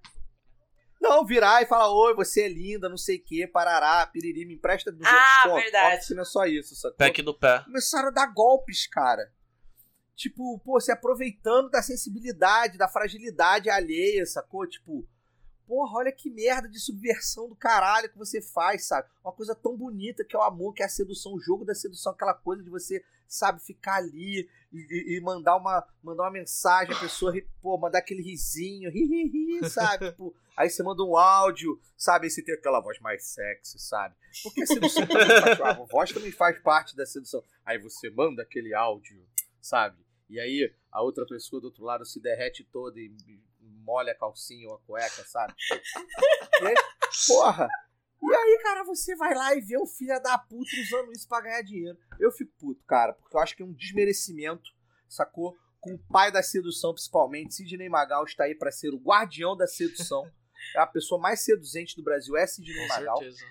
[1.02, 4.56] não, virar e falar, oi, você é linda, não sei o que, parará, piriri, me
[4.56, 5.56] empresta 200 ah, conto.
[5.56, 5.94] verdade.
[5.94, 6.98] Óbvio que não é só isso, sacou?
[6.98, 7.64] Pack do pé.
[7.64, 9.32] Começaram a dar golpes, cara.
[10.16, 14.68] Tipo, pô, se aproveitando da sensibilidade, da fragilidade alheia, sacou?
[14.68, 15.08] Tipo,
[15.70, 19.08] porra, olha que merda de subversão do caralho que você faz, sabe?
[19.24, 21.76] Uma coisa tão bonita que é o amor, que é a sedução, o jogo da
[21.76, 26.96] sedução, aquela coisa de você, sabe, ficar ali e, e mandar, uma, mandar uma mensagem,
[26.96, 30.10] a pessoa, pô, mandar aquele risinho, ri, ri, ri, sabe?
[30.10, 32.26] tipo, aí você manda um áudio, sabe?
[32.26, 34.16] Aí você tem aquela voz mais sexy, sabe?
[34.42, 37.44] Porque a sedução também faz, a voz também faz parte da sedução.
[37.64, 39.24] Aí você manda aquele áudio,
[39.62, 40.04] sabe?
[40.28, 43.40] E aí a outra pessoa do outro lado se derrete toda e
[43.90, 45.54] molha a calcinha ou a cueca, sabe?
[46.62, 46.76] e aí,
[47.28, 47.68] porra!
[48.22, 51.42] E aí, cara, você vai lá e vê o filho da puta usando isso pra
[51.42, 51.98] ganhar dinheiro.
[52.20, 54.70] Eu fico puto, cara, porque eu acho que é um desmerecimento,
[55.08, 55.58] sacou?
[55.80, 57.54] com o pai da sedução, principalmente.
[57.54, 60.30] Sidney Magal está aí para ser o guardião da sedução.
[60.76, 63.18] É a pessoa mais seduzente do Brasil, é Sidney Com Magal.
[63.20, 63.46] certeza.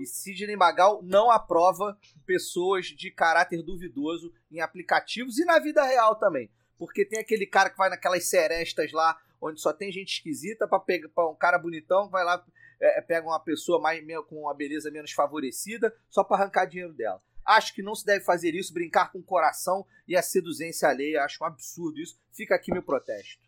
[0.00, 1.96] E Sidney Magal não aprova
[2.26, 6.50] pessoas de caráter duvidoso em aplicativos e na vida real também.
[6.84, 10.78] Porque tem aquele cara que vai naquelas serestas lá, onde só tem gente esquisita, pra
[10.78, 12.44] pegar pra um cara bonitão que vai lá,
[12.80, 17.22] é, pega uma pessoa mais com uma beleza menos favorecida, só pra arrancar dinheiro dela.
[17.44, 21.22] Acho que não se deve fazer isso, brincar com o coração e a seduzência alheia.
[21.22, 22.18] Acho um absurdo isso.
[22.32, 23.38] Fica aqui meu protesto.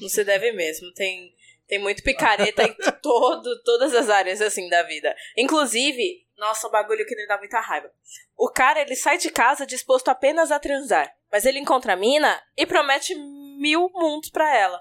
[0.00, 0.92] Não se deve mesmo.
[0.92, 1.34] Tem,
[1.68, 5.14] tem muito picareta em todo, todas as áreas, assim, da vida.
[5.36, 7.90] Inclusive, nossa, um bagulho que me dá muita raiva.
[8.36, 11.14] O cara, ele sai de casa disposto apenas a transar.
[11.34, 14.80] Mas ele encontra a mina e promete mil mundos pra ela.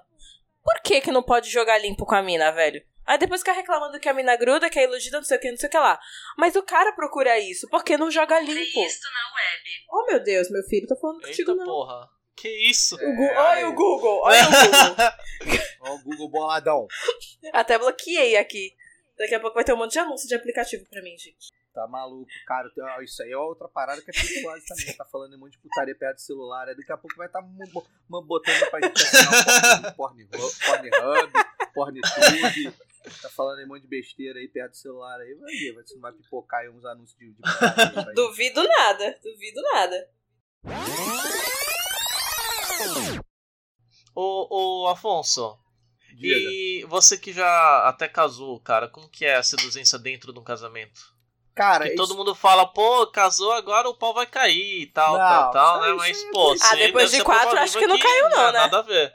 [0.64, 2.80] Por que que não pode jogar limpo com a mina, velho?
[3.08, 5.50] Aí depois fica reclamando que a mina gruda, que é iludida, não sei o que,
[5.50, 6.00] não sei o que lá.
[6.38, 8.54] Mas o cara procura isso, porque não joga limpo.
[8.54, 9.86] na web.
[9.92, 11.66] Oh, meu Deus, meu filho, tô falando contigo Eita não.
[11.66, 12.08] porra.
[12.36, 12.98] Que isso?
[12.98, 13.64] O Gu- É, olha aí.
[13.66, 14.96] o Google, olha o Google.
[15.82, 16.88] Ó, o Google boladão.
[17.52, 18.76] Até bloqueei aqui.
[19.18, 21.52] Daqui a pouco vai ter um monte de anúncio de aplicativo pra mim, gente.
[21.74, 22.70] Tá maluco, cara.
[23.04, 24.96] Isso aí é outra parada que é perigosa também.
[24.96, 26.68] Tá falando um monte de putaria perto do celular.
[26.68, 27.48] aí Daqui a pouco vai estar tá
[28.22, 31.34] botando pra gente assinar Pornhub, Pornhub,
[31.74, 32.78] Pornhub.
[33.22, 35.34] Tá falando um monte de besteira aí perto do celular aí.
[35.34, 38.14] Vai ver, vai- você não vai pipocar aí uns anúncios de, de putaria.
[38.14, 40.10] Duvido nada, duvido nada.
[44.16, 45.58] Ô, ô, Afonso,
[46.14, 46.36] Diga.
[46.36, 50.44] e você que já até casou, cara, como que é a seduzência dentro de um
[50.44, 51.14] casamento?
[51.56, 55.14] Cara, Porque isso- todo mundo fala, pô, casou, agora o pau vai cair e tal,
[55.14, 55.94] Não, tal, tal, né?
[55.94, 58.60] Mas, pô, é- você Ah, depois de quatro, acho que não caiu não, é, né?
[58.60, 59.14] Nada a ver.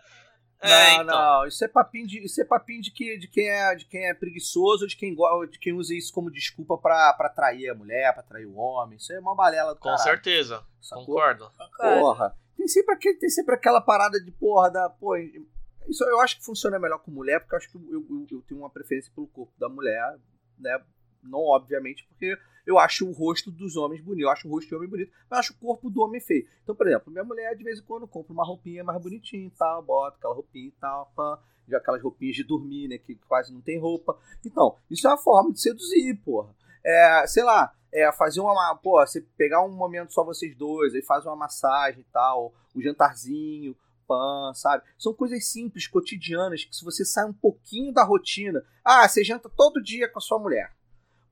[0.62, 1.05] Não, É, então.
[1.07, 4.09] não, isso é papinho de, isso é papinho de, que, de, quem é, de quem
[4.09, 5.14] é preguiçoso, de quem,
[5.51, 8.97] de quem usa isso como desculpa pra, pra trair a mulher, pra trair o homem.
[8.99, 10.03] Isso é uma balela do Com caralho.
[10.03, 11.07] certeza, sacou?
[11.07, 11.51] concordo.
[11.76, 12.34] Porra.
[12.57, 14.91] Tem sempre, aquele, tem sempre aquela parada de porra da.
[14.91, 18.26] Pô, isso eu acho que funciona melhor com mulher, porque eu acho que eu, eu-
[18.32, 20.16] eu tenho uma preferência pelo corpo da mulher,
[20.59, 20.76] né?
[21.23, 24.25] Não, obviamente, porque eu acho o rosto dos homens bonito.
[24.25, 26.47] Eu acho o rosto de homem bonito, mas eu acho o corpo do homem feio.
[26.62, 29.51] Então, por exemplo, minha mulher de vez em quando compra uma roupinha mais bonitinha e
[29.51, 32.99] tal, bota aquela roupinha e tal, pã, já aquelas roupinhas de dormir, né?
[32.99, 34.19] Que quase não tem roupa.
[34.45, 36.55] Então, isso é uma forma de seduzir, porra.
[36.85, 38.75] É, sei lá, é fazer uma.
[38.77, 42.83] Pô, você pegar um momento só vocês dois, aí faz uma massagem e tal, o
[42.83, 43.75] jantarzinho,
[44.07, 44.85] pã, sabe?
[44.99, 48.64] São coisas simples, cotidianas, que se você sai um pouquinho da rotina.
[48.85, 50.73] Ah, você janta todo dia com a sua mulher.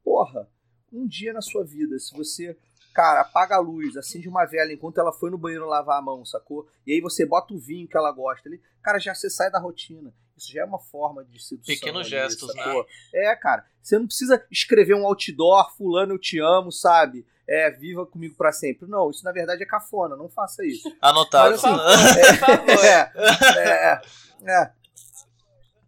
[0.06, 0.48] Porra,
[0.92, 2.56] um dia na sua vida, se você,
[2.94, 6.24] cara, apaga a luz, acende uma vela enquanto ela foi no banheiro lavar a mão,
[6.24, 6.64] sacou?
[6.86, 9.58] E aí você bota o vinho que ela gosta ali, cara, já você sai da
[9.58, 10.14] rotina.
[10.36, 11.74] Isso já é uma forma de sedução.
[11.74, 12.62] Pequenos ali, gestos, né?
[12.62, 12.86] sacou?
[13.12, 17.26] É, cara, você não precisa escrever um outdoor, fulano eu te amo, sabe?
[17.48, 18.88] É, viva comigo pra sempre.
[18.88, 20.88] Não, isso na verdade é cafona, não faça isso.
[21.02, 21.50] Anotado.
[21.50, 22.84] Mas, assim, favor.
[22.84, 23.10] É,
[23.58, 24.00] é,
[24.46, 24.72] é,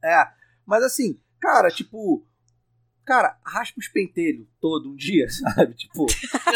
[0.03, 0.29] é.
[0.67, 2.27] Mas assim, cara, tipo.
[3.09, 5.73] Cara, raspa os pentelhos todo um dia, sabe?
[5.73, 6.07] Tipo,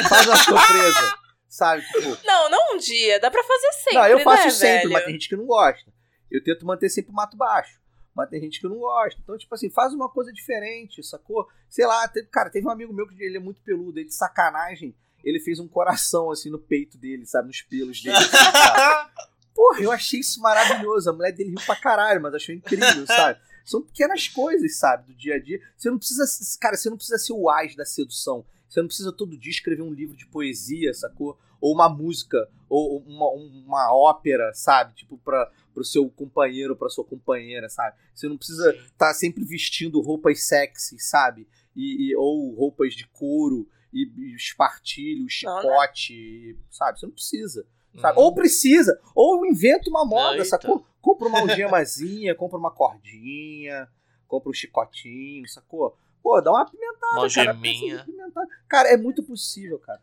[0.06, 1.82] faz uma surpresa, sabe?
[1.82, 4.92] Tipo, Não, não um dia, dá pra fazer sempre, não, eu faço né, sempre, velho?
[4.92, 5.90] mas tem gente que não gosta.
[6.30, 7.80] Eu tento manter sempre o mato baixo.
[8.14, 9.18] Mas tem gente que não gosta.
[9.22, 11.48] Então, tipo assim, faz uma coisa diferente, sacou?
[11.70, 14.14] Sei lá, teve, cara, teve um amigo meu que ele é muito peludo, ele de
[14.14, 14.94] sacanagem,
[15.24, 17.48] ele fez um coração assim no peito dele, sabe?
[17.48, 18.14] Nos pelos dele.
[18.14, 18.28] Assim?
[19.56, 21.08] Porra, eu achei isso maravilhoso.
[21.08, 23.40] A mulher dele riu pra caralho, mas achou incrível, sabe?
[23.64, 25.60] São pequenas coisas, sabe, do dia a dia.
[25.76, 26.24] Você não precisa,
[26.60, 28.44] cara, você não precisa ser o ás da sedução.
[28.68, 31.38] Você não precisa todo dia escrever um livro de poesia, sacou?
[31.60, 34.94] Ou uma música, ou uma, uma ópera, sabe?
[34.94, 37.96] Tipo, pra, pro seu companheiro, pra sua companheira, sabe?
[38.14, 41.46] Você não precisa estar sempre vestindo roupas sexy, sabe?
[41.76, 45.62] E, e- ou roupas de couro, e, e espartilho, Não, né?
[45.62, 46.98] chicote, e- sabe?
[46.98, 47.66] Você não precisa.
[48.00, 48.18] Sabe?
[48.18, 48.24] Uhum.
[48.24, 50.46] Ou precisa, ou inventa uma moda, Eita.
[50.46, 50.86] sacou?
[51.02, 53.88] Compra uma algemazinha, compra uma cordinha,
[54.28, 55.94] compra um chicotinho, sacou?
[56.22, 57.50] Pô, dá uma apimentada, Uma cara.
[57.50, 58.46] apimentar.
[58.68, 60.00] Cara, é muito possível, cara.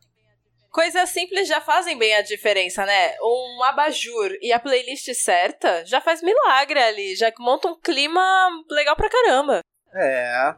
[0.70, 3.16] Coisas simples já fazem bem a diferença, né?
[3.22, 8.22] Um abajur e a playlist certa já faz milagre ali, já monta um clima
[8.70, 9.62] legal pra caramba.
[9.93, 10.54] É.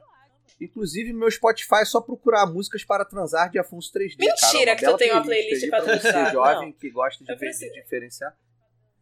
[0.59, 4.15] Inclusive, meu Spotify é só procurar músicas para transar de Afonso 3D.
[4.19, 4.77] Mentira cara.
[4.77, 6.31] Que tu tem uma playlist pra você, transar.
[6.33, 6.73] jovem Não.
[6.73, 7.71] que gosta de, de preciso.
[7.73, 8.35] diferenciar.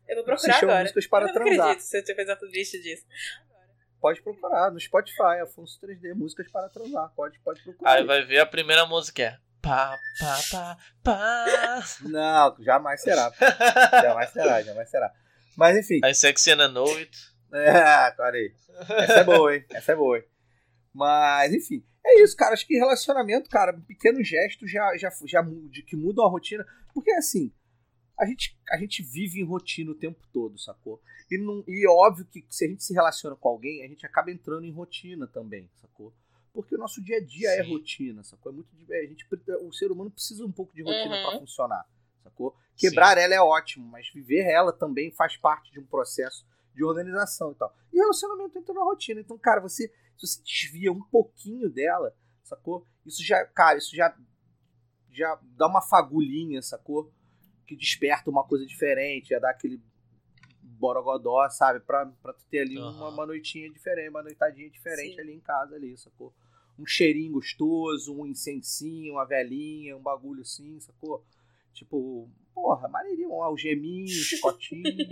[0.10, 0.84] Eu vou Se procurar chama agora.
[0.84, 1.66] músicas para eu não transar.
[1.68, 3.06] acredito se você fez a playlist disso.
[4.02, 7.12] Pode procurar no Spotify, Afonso 3D, músicas para transar.
[7.16, 7.94] Pode, pode procurar.
[7.94, 9.38] Aí vai ver a primeira música é.
[9.62, 11.84] Pá, pá, pá, pá.
[12.02, 13.32] Não, jamais será.
[14.02, 15.12] jamais será, jamais será.
[15.56, 16.00] Mas enfim.
[16.04, 17.12] Aí Sexy and Know It.
[17.54, 17.70] É,
[18.24, 18.54] aí.
[18.90, 19.66] Essa é boa, hein?
[19.72, 20.24] Essa é boa, hein?
[20.94, 21.84] Mas, enfim.
[22.06, 22.54] É isso, cara.
[22.54, 26.66] Acho que relacionamento, cara, pequenos gestos já, já, já de, que mudam a rotina.
[26.94, 27.52] Porque, assim,
[28.20, 31.02] a gente, a gente vive em rotina o tempo todo, sacou?
[31.32, 34.06] E, não, e é óbvio que se a gente se relaciona com alguém, a gente
[34.06, 36.14] acaba entrando em rotina também, sacou?
[36.54, 37.70] Porque o nosso dia a dia é Sim.
[37.70, 38.52] rotina, sacou?
[38.52, 39.26] É muito, di- a gente,
[39.62, 41.22] o ser humano precisa um pouco de rotina Uhum.
[41.22, 41.86] pra funcionar,
[42.24, 42.56] sacou?
[42.76, 46.46] Quebrar ela é ótimo, mas viver ela também faz parte de um processo
[46.76, 47.74] de organização e tal.
[47.94, 49.22] E relacionamento entra na rotina.
[49.22, 52.14] Então, cara, você, se você desvia um pouquinho dela,
[52.44, 52.86] sacou?
[53.06, 54.16] Isso já, cara, isso já,
[55.12, 57.12] já dá uma fagulhinha, sacou?
[57.70, 59.80] Que desperta uma coisa diferente, já dá aquele
[60.60, 61.80] borogodó, sabe?
[61.80, 63.10] Pra, pra tu ter ali uma, Aham.
[63.10, 65.22] uma noitinha diferente, uma noitadinha diferente Sim.
[65.22, 66.34] ali em casa, ali, sacou?
[66.80, 71.24] Um cheirinho gostoso, um incensinho, uma velhinha, um bagulho assim, sacou?
[71.72, 75.08] Tipo, porra, maneirinho, um algeminho, um chicotinho,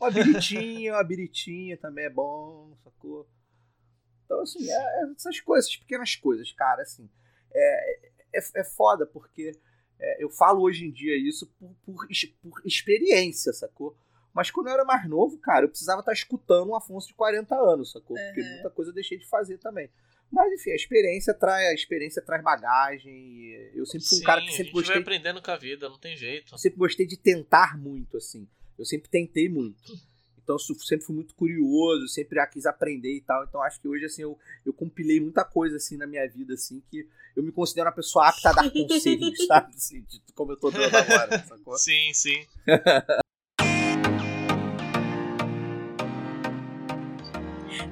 [0.00, 3.28] uma biritinha, uma biritinha também é bom, sacou?
[4.24, 7.10] Então, assim, é, é essas coisas, essas pequenas coisas, cara, assim,
[7.52, 9.58] é, é, é foda porque
[10.00, 12.06] é, eu falo hoje em dia isso por, por,
[12.42, 13.96] por experiência, sacou?
[14.32, 17.54] Mas quando eu era mais novo, cara, eu precisava estar escutando um Afonso de 40
[17.54, 18.16] anos, sacou?
[18.16, 18.52] Porque Uhum.
[18.54, 19.88] muita coisa eu deixei de fazer também.
[20.32, 23.50] Mas, enfim, a experiência traz, a experiência traz bagagem.
[23.74, 25.56] Eu sempre fui um Sim, cara que a sempre gente vai gostei aprendendo com a
[25.56, 26.52] vida, não tem jeito.
[26.52, 28.48] eu sempre gostei de tentar muito, assim.
[28.76, 29.80] Eu sempre tentei muito.
[30.44, 33.42] Então, sempre fui muito curioso, sempre ah, quis aprender e tal.
[33.44, 36.82] Então, acho que hoje, assim, eu, eu compilei muita coisa, assim, na minha vida, assim,
[36.90, 39.74] que eu me considero uma pessoa apta a dar conselhos, sabe?
[39.74, 41.76] Assim, de- como eu tô dando agora, sacou?
[41.78, 42.46] Sim, sim.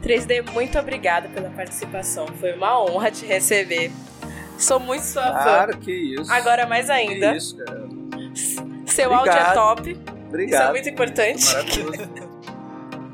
[0.03, 2.27] 3D, muito obrigada pela participação.
[2.39, 3.91] Foi uma honra te receber.
[4.59, 5.33] Sou muito sua fã.
[5.45, 6.31] Cara, que isso.
[6.31, 7.37] Agora mais Que ainda.
[7.37, 7.89] isso, cara.
[8.87, 9.55] Seu áudio é Obrigado.
[9.55, 9.91] top.
[9.91, 10.71] Isso é Obrigado.
[10.71, 11.45] muito importante.
[11.47, 12.32] Maravilhoso.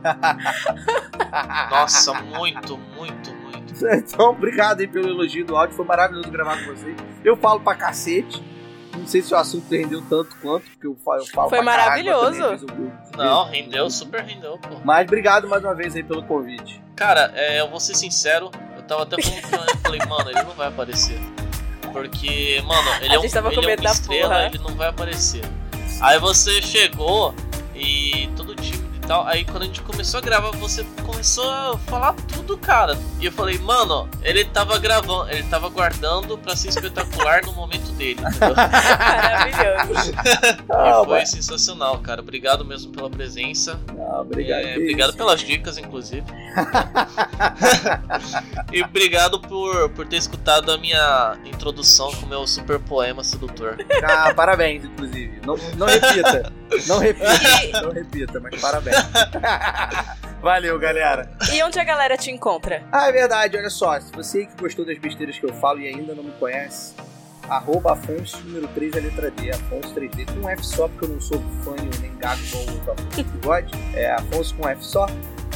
[1.70, 3.59] Nossa, muito, muito, muito.
[3.80, 5.76] Então, obrigado aí pelo elogio do áudio.
[5.76, 6.94] Foi maravilhoso gravar com você.
[7.24, 8.42] Eu falo pra cacete.
[8.96, 12.05] Não sei se o assunto rendeu tanto quanto, porque eu falo, eu falo Foi caralho,
[12.05, 12.66] maravilhoso.
[12.66, 14.80] também Não, rendeu, super rendeu, pô.
[14.84, 16.82] Mas obrigado mais uma vez aí pelo convite.
[16.96, 20.55] Cara, é, eu vou ser sincero, eu tava até falando eu falei, mano, ele não
[20.55, 21.20] vai aparecer.
[21.92, 24.46] Porque, mano, ele A é, um, ele é uma estrela, porra.
[24.46, 25.42] ele não vai aparecer.
[26.01, 27.34] Aí você chegou
[27.74, 28.57] e todo e
[29.09, 29.26] tal.
[29.26, 32.96] Aí quando a gente começou a gravar, você começou a falar tudo, cara.
[33.18, 37.90] E eu falei, mano, ele tava gravando, ele tava guardando pra ser espetacular no momento
[37.92, 38.54] dele, entendeu?
[38.54, 40.12] Maravilhoso.
[40.12, 42.20] E foi sensacional, cara.
[42.20, 43.80] Obrigado mesmo pela presença.
[43.98, 44.61] Ah, obrigado.
[44.61, 46.24] É, obrigado pelas dicas, inclusive.
[48.70, 53.78] e obrigado por, por ter escutado a minha introdução com o meu super poema sedutor.
[54.04, 55.40] Ah, parabéns, inclusive.
[55.46, 56.52] Não, não repita.
[56.86, 57.26] Não repita.
[57.64, 58.96] E- Não repita, mas parabéns.
[60.40, 61.30] Valeu, galera.
[61.52, 62.82] E onde a galera te encontra?
[62.92, 63.98] Ah, é verdade, olha só.
[64.00, 66.94] Se você que gostou das besteiras que eu falo e ainda não me conhece,
[67.48, 69.50] arroba Afonso, número 3, a letra D.
[69.50, 72.70] Afonso 3D com um F só, porque eu não sou fanho nem gago igual o
[72.72, 73.72] outro Afonso do bigode.
[73.94, 75.06] É Afonso com F só,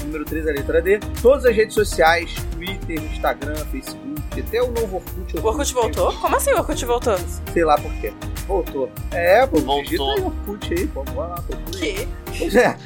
[0.02, 0.98] número 3, a letra D.
[1.20, 5.38] Todas as redes sociais, Twitter, Instagram, Facebook, até o novo Orkut.
[5.38, 6.12] O Orkut voltou?
[6.18, 7.16] Como assim o Orkut voltou?
[7.52, 8.12] Sei lá por quê.
[8.46, 8.90] Voltou.
[9.12, 9.82] É, pô, Voltou.
[9.82, 11.04] digita aí o Orkut aí, pô.
[11.04, 11.94] Vai lá, procura aí.
[11.94, 12.22] Que?
[12.38, 12.76] Pois é,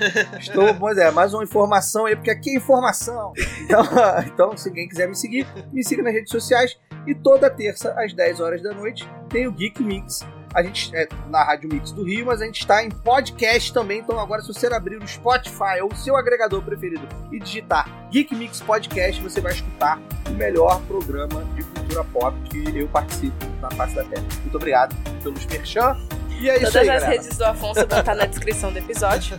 [0.40, 3.32] estou, pois é, mais uma informação aí, porque aqui é informação.
[3.62, 3.82] Então,
[4.26, 6.78] então, se alguém quiser me seguir, me siga nas redes sociais.
[7.07, 10.26] E toda terça, às 10 horas da noite, tem o Geek Mix.
[10.57, 13.98] A gente é na Rádio Mix do Rio, mas a gente está em podcast também.
[13.98, 18.34] Então, agora, se você abrir o Spotify ou o seu agregador preferido e digitar Geek
[18.34, 23.70] Mix Podcast, você vai escutar o melhor programa de cultura pop que eu participo na
[23.72, 24.24] face da Terra.
[24.40, 25.94] Muito obrigado pelos merchan.
[26.40, 27.20] E é isso Todas aí, as galera.
[27.20, 29.38] redes do Afonso vão estar na descrição do episódio.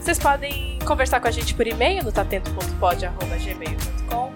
[0.00, 4.32] Vocês podem conversar com a gente por e-mail no tatento.pod.gmail.com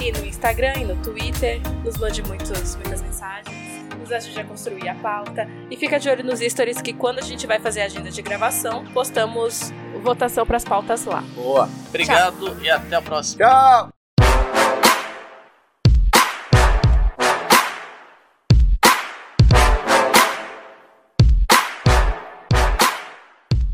[0.00, 1.60] e no Instagram e no Twitter.
[1.84, 3.69] Nos mande muitos, muitas mensagens.
[4.10, 5.48] Nos ajude a construir a pauta.
[5.70, 8.20] E fica de olho nos stories que quando a gente vai fazer a agenda de
[8.20, 11.20] gravação, postamos votação para as pautas lá.
[11.36, 11.68] Boa.
[11.88, 13.46] Obrigado e até a próxima.
[13.46, 13.88] Tchau!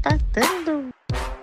[0.03, 0.91] Tá dando